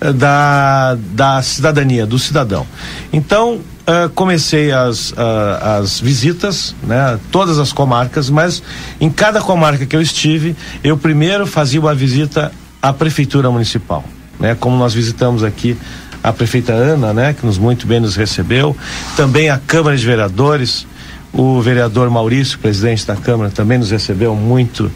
[0.01, 2.67] eh, da, da cidadania, do cidadão.
[3.13, 8.63] Então, eh, comecei as, ah, as visitas, né, todas as comarcas, mas
[9.01, 14.05] em cada comarca que eu estive, eu primeiro fazia uma visita à Prefeitura Municipal,
[14.39, 15.77] né, como nós visitamos aqui
[16.23, 18.77] a prefeita Ana, né, que nos muito bem nos recebeu,
[19.17, 20.87] também a Câmara de Vereadores,
[21.33, 24.91] o vereador Maurício, presidente da Câmara, também nos recebeu muito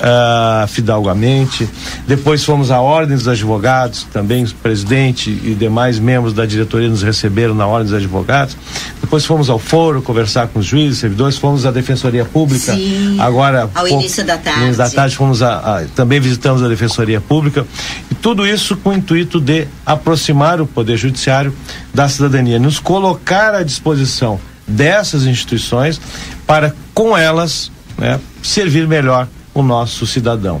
[0.00, 1.68] ah, fidalgamente.
[2.06, 7.02] Depois fomos à Ordem dos Advogados, também o presidente e demais membros da diretoria nos
[7.02, 8.56] receberam na Ordem dos Advogados.
[9.00, 12.74] Depois fomos ao foro conversar com os juízes, servidores, fomos à Defensoria Pública.
[12.74, 14.60] Sim, Agora, ao pouco- início da tarde.
[14.60, 17.66] início da tarde fomos a, a- também visitamos a Defensoria Pública
[18.10, 21.52] e tudo isso com o intuito de aproximar o Poder Judiciário
[21.92, 26.00] da cidadania, nos colocar à disposição dessas instituições
[26.46, 30.60] para com elas né, servir melhor o nosso cidadão.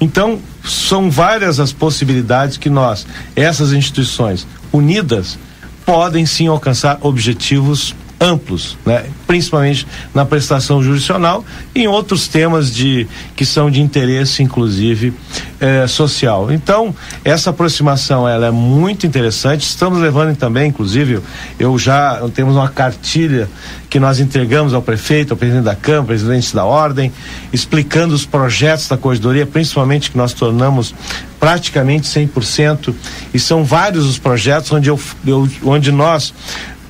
[0.00, 3.06] Então são várias as possibilidades que nós,
[3.36, 5.38] essas instituições unidas,
[5.84, 7.94] podem sim alcançar objetivos
[8.24, 9.04] amplos, né?
[9.26, 11.44] principalmente na prestação jurisdicional
[11.74, 13.06] e em outros temas de
[13.36, 15.12] que são de interesse, inclusive
[15.60, 16.50] eh, social.
[16.50, 19.60] Então essa aproximação ela é muito interessante.
[19.62, 21.20] Estamos levando também, inclusive,
[21.58, 23.48] eu já temos uma cartilha
[23.90, 27.12] que nós entregamos ao prefeito, ao presidente da Câmara, presidente da Ordem,
[27.52, 30.92] explicando os projetos da corredoria, principalmente que nós tornamos
[31.38, 32.94] praticamente 100%,
[33.34, 36.32] e são vários os projetos onde, eu, eu- onde nós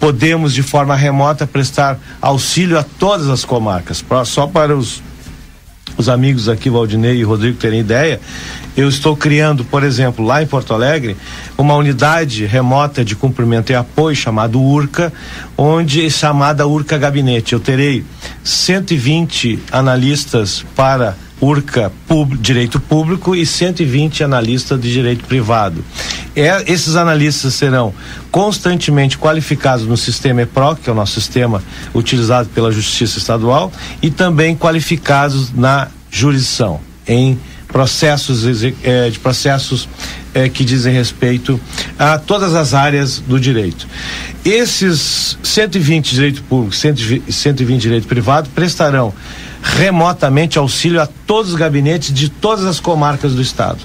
[0.05, 5.03] podemos de forma remota prestar auxílio a todas as comarcas, Pra- só para os
[5.97, 8.21] os amigos aqui, Valdinei e Rodrigo, terem ideia,
[8.77, 11.17] eu estou criando, por exemplo, lá em Porto Alegre,
[11.57, 15.13] uma unidade remota de cumprimento e apoio chamada URCA,
[15.57, 17.53] onde é chamada URCA Gabinete.
[17.53, 18.05] Eu terei
[18.43, 25.85] 120 analistas para URCA pub- Direito Público e 120 analistas de Direito Privado.
[26.37, 27.95] É, esses analistas serão
[28.31, 31.63] constantemente qualificados no sistema EPROC, que é o nosso sistema
[31.95, 33.73] utilizado pela Justiça Estadual,
[34.03, 38.45] e também qualificados na jurisdição, em processos
[38.85, 39.89] eh, de processos
[40.33, 41.61] eh, que dizem respeito
[41.99, 43.89] a todas as áreas do direito.
[44.45, 49.13] Esses 120 direito público, 120 120 direito privado prestarão
[49.65, 53.79] remotamente auxílio a todos os gabinetes de todas as comarcas do estado.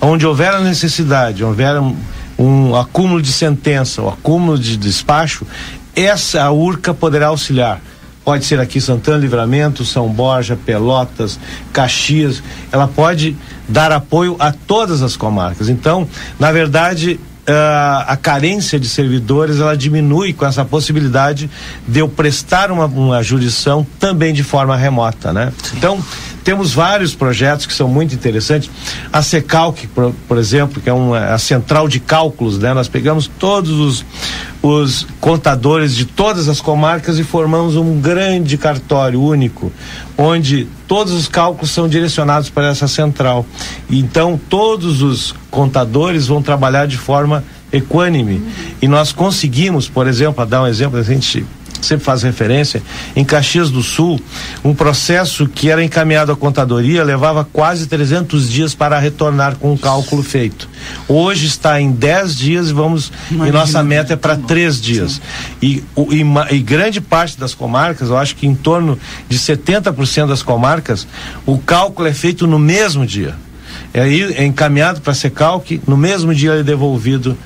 [0.00, 1.94] Onde houver a necessidade, houver um,
[2.38, 5.46] um acúmulo de sentença, o acúmulo de despacho,
[5.94, 7.80] essa a URCA poderá auxiliar.
[8.24, 11.38] Pode ser aqui Santana Livramento, São Borja, Pelotas,
[11.72, 12.42] Caxias.
[12.72, 13.36] Ela pode
[13.68, 15.68] dar apoio a todas as comarcas.
[15.68, 17.20] Então, na verdade,
[17.50, 21.50] ah, a carência de servidores ela diminui com essa possibilidade
[21.86, 25.52] de eu prestar uma, uma jurisdição também de forma remota, né?
[25.76, 26.02] Então
[26.44, 28.70] temos vários projetos que são muito interessantes.
[29.12, 32.72] A Secalc, por, por exemplo, que é uma a central de cálculos, né?
[32.72, 34.04] Nós pegamos todos os,
[34.62, 39.72] os contadores de todas as comarcas e formamos um grande cartório único,
[40.18, 43.46] onde todos os cálculos são direcionados para essa central.
[43.88, 47.42] Então, todos os contadores vão trabalhar de forma
[47.72, 48.42] equânime.
[48.82, 51.46] E nós conseguimos, por exemplo, a dar um exemplo, a gente
[51.80, 52.82] sempre faz referência,
[53.14, 54.20] em Caxias do Sul,
[54.64, 59.78] um processo que era encaminhado à contadoria levava quase 300 dias para retornar com o
[59.78, 60.68] cálculo feito.
[61.08, 65.20] Hoje está em 10 dias e vamos Imagina, e nossa meta é para três dias.
[65.62, 66.24] E, o, e,
[66.54, 68.98] e, grande parte das comarcas, eu acho que em torno
[69.28, 71.06] de 70% das comarcas,
[71.46, 73.34] o cálculo é feito no mesmo dia.
[73.92, 77.36] É, é encaminhado para ser cálculo, no mesmo dia ele é devolvido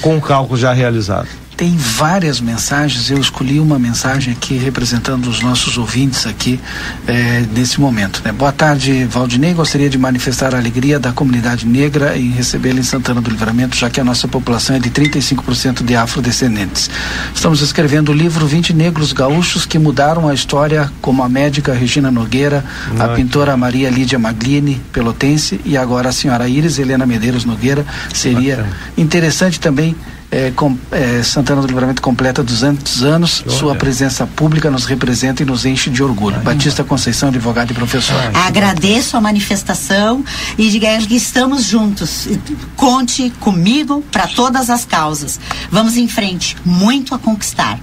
[0.00, 1.28] com o cálculo já realizado.
[1.56, 6.60] Tem várias mensagens, eu escolhi uma mensagem aqui representando os nossos ouvintes aqui
[7.06, 8.20] é, nesse momento.
[8.22, 8.30] Né?
[8.30, 9.54] Boa tarde, Valdinei.
[9.54, 13.88] Gostaria de manifestar a alegria da comunidade negra em recebê-la em Santana do Livramento, já
[13.88, 16.90] que a nossa população é de 35% de afrodescendentes.
[17.34, 22.10] Estamos escrevendo o livro 20 Negros Gaúchos que mudaram a história, como a médica Regina
[22.10, 22.62] Nogueira,
[22.98, 27.86] a pintora Maria Lídia Maglini, pelotense, e agora a senhora Iris Helena Medeiros Nogueira.
[28.12, 28.76] Seria Bacana.
[28.98, 29.96] interessante também
[30.30, 33.42] é, com, é, Santana do Livramento completa 200 anos.
[33.46, 33.56] Olha.
[33.56, 36.36] Sua presença pública nos representa e nos enche de orgulho.
[36.36, 38.16] Ai, Batista Conceição, advogado e professor.
[38.16, 40.24] Ai, Agradeço a manifestação
[40.58, 42.28] e diga que estamos juntos.
[42.76, 45.38] Conte comigo para todas as causas.
[45.70, 46.56] Vamos em frente.
[46.64, 47.78] Muito a conquistar.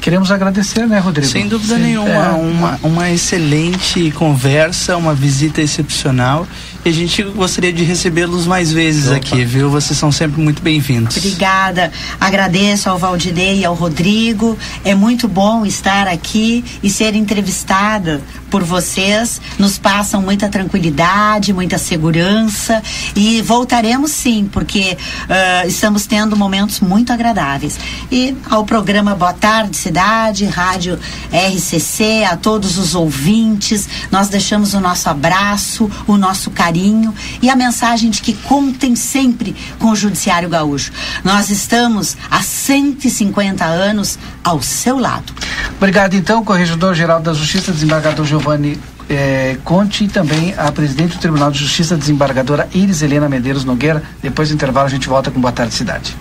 [0.00, 1.30] Queremos agradecer, né, Rodrigo?
[1.30, 1.82] Sem dúvida Sim.
[1.82, 2.10] nenhuma.
[2.10, 2.30] É.
[2.30, 6.46] Uma, uma excelente conversa, uma visita excepcional
[6.82, 9.16] e a gente gostaria de recebê-los mais vezes Opa.
[9.16, 9.68] aqui, viu?
[9.68, 11.18] Vocês são sempre muito bem-vindos.
[11.18, 11.92] Obrigada.
[12.18, 14.56] Agradeço ao Valdinei e ao Rodrigo.
[14.82, 19.42] É muito bom estar aqui e ser entrevistada por vocês.
[19.58, 22.82] Nos passam muita tranquilidade, muita segurança
[23.14, 27.78] e voltaremos sim, porque uh, estamos tendo momentos muito agradáveis.
[28.10, 30.98] E ao programa Boa Tarde Cidade, Rádio
[31.30, 37.50] RCC, a todos os ouvintes, nós deixamos o nosso abraço, o nosso carinho carinho e
[37.50, 40.92] a mensagem de que contem sempre com o Judiciário Gaúcho.
[41.24, 45.32] Nós estamos há 150 anos ao seu lado.
[45.76, 48.78] Obrigado, então, Corregedor-Geral da Justiça, desembargador Giovanni
[49.08, 54.02] eh, Conte e também a presidente do Tribunal de Justiça, desembargadora Iris Helena Medeiros Nogueira.
[54.22, 56.14] Depois do intervalo, a gente volta com Boa Tarde Cidade.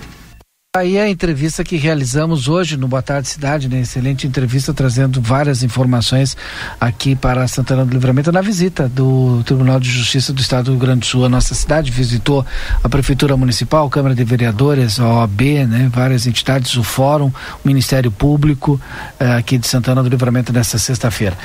[0.79, 3.81] Aí a entrevista que realizamos hoje no Boa Tarde Cidade, né?
[3.81, 6.37] Excelente entrevista trazendo várias informações
[6.79, 10.79] aqui para Santana do Livramento na visita do Tribunal de Justiça do Estado do Rio
[10.79, 12.45] Grande do Sul à nossa cidade, visitou
[12.81, 15.89] a Prefeitura Municipal, Câmara de Vereadores, a OAB, né?
[15.93, 18.79] Várias entidades, o Fórum, o Ministério Público
[19.19, 21.37] eh, aqui de Santana do Livramento nesta sexta-feira.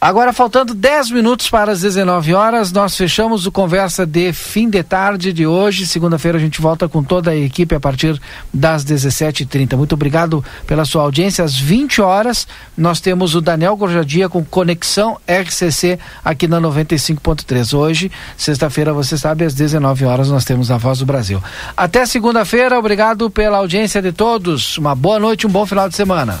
[0.00, 4.82] Agora, faltando 10 minutos para as 19 horas, nós fechamos o Conversa de fim de
[4.82, 5.86] tarde de hoje.
[5.86, 8.18] Segunda-feira a gente volta com toda a equipe a partir
[8.52, 9.76] das 17h30.
[9.76, 11.44] Muito obrigado pela sua audiência.
[11.44, 17.76] Às 20 horas, nós temos o Daniel Gorjadia com Conexão RCC aqui na 95.3.
[17.76, 21.42] Hoje, sexta-feira, você sabe, às 19 horas, nós temos a Voz do Brasil.
[21.76, 24.78] Até segunda-feira, obrigado pela audiência de todos.
[24.78, 26.40] Uma boa noite, um bom final de semana.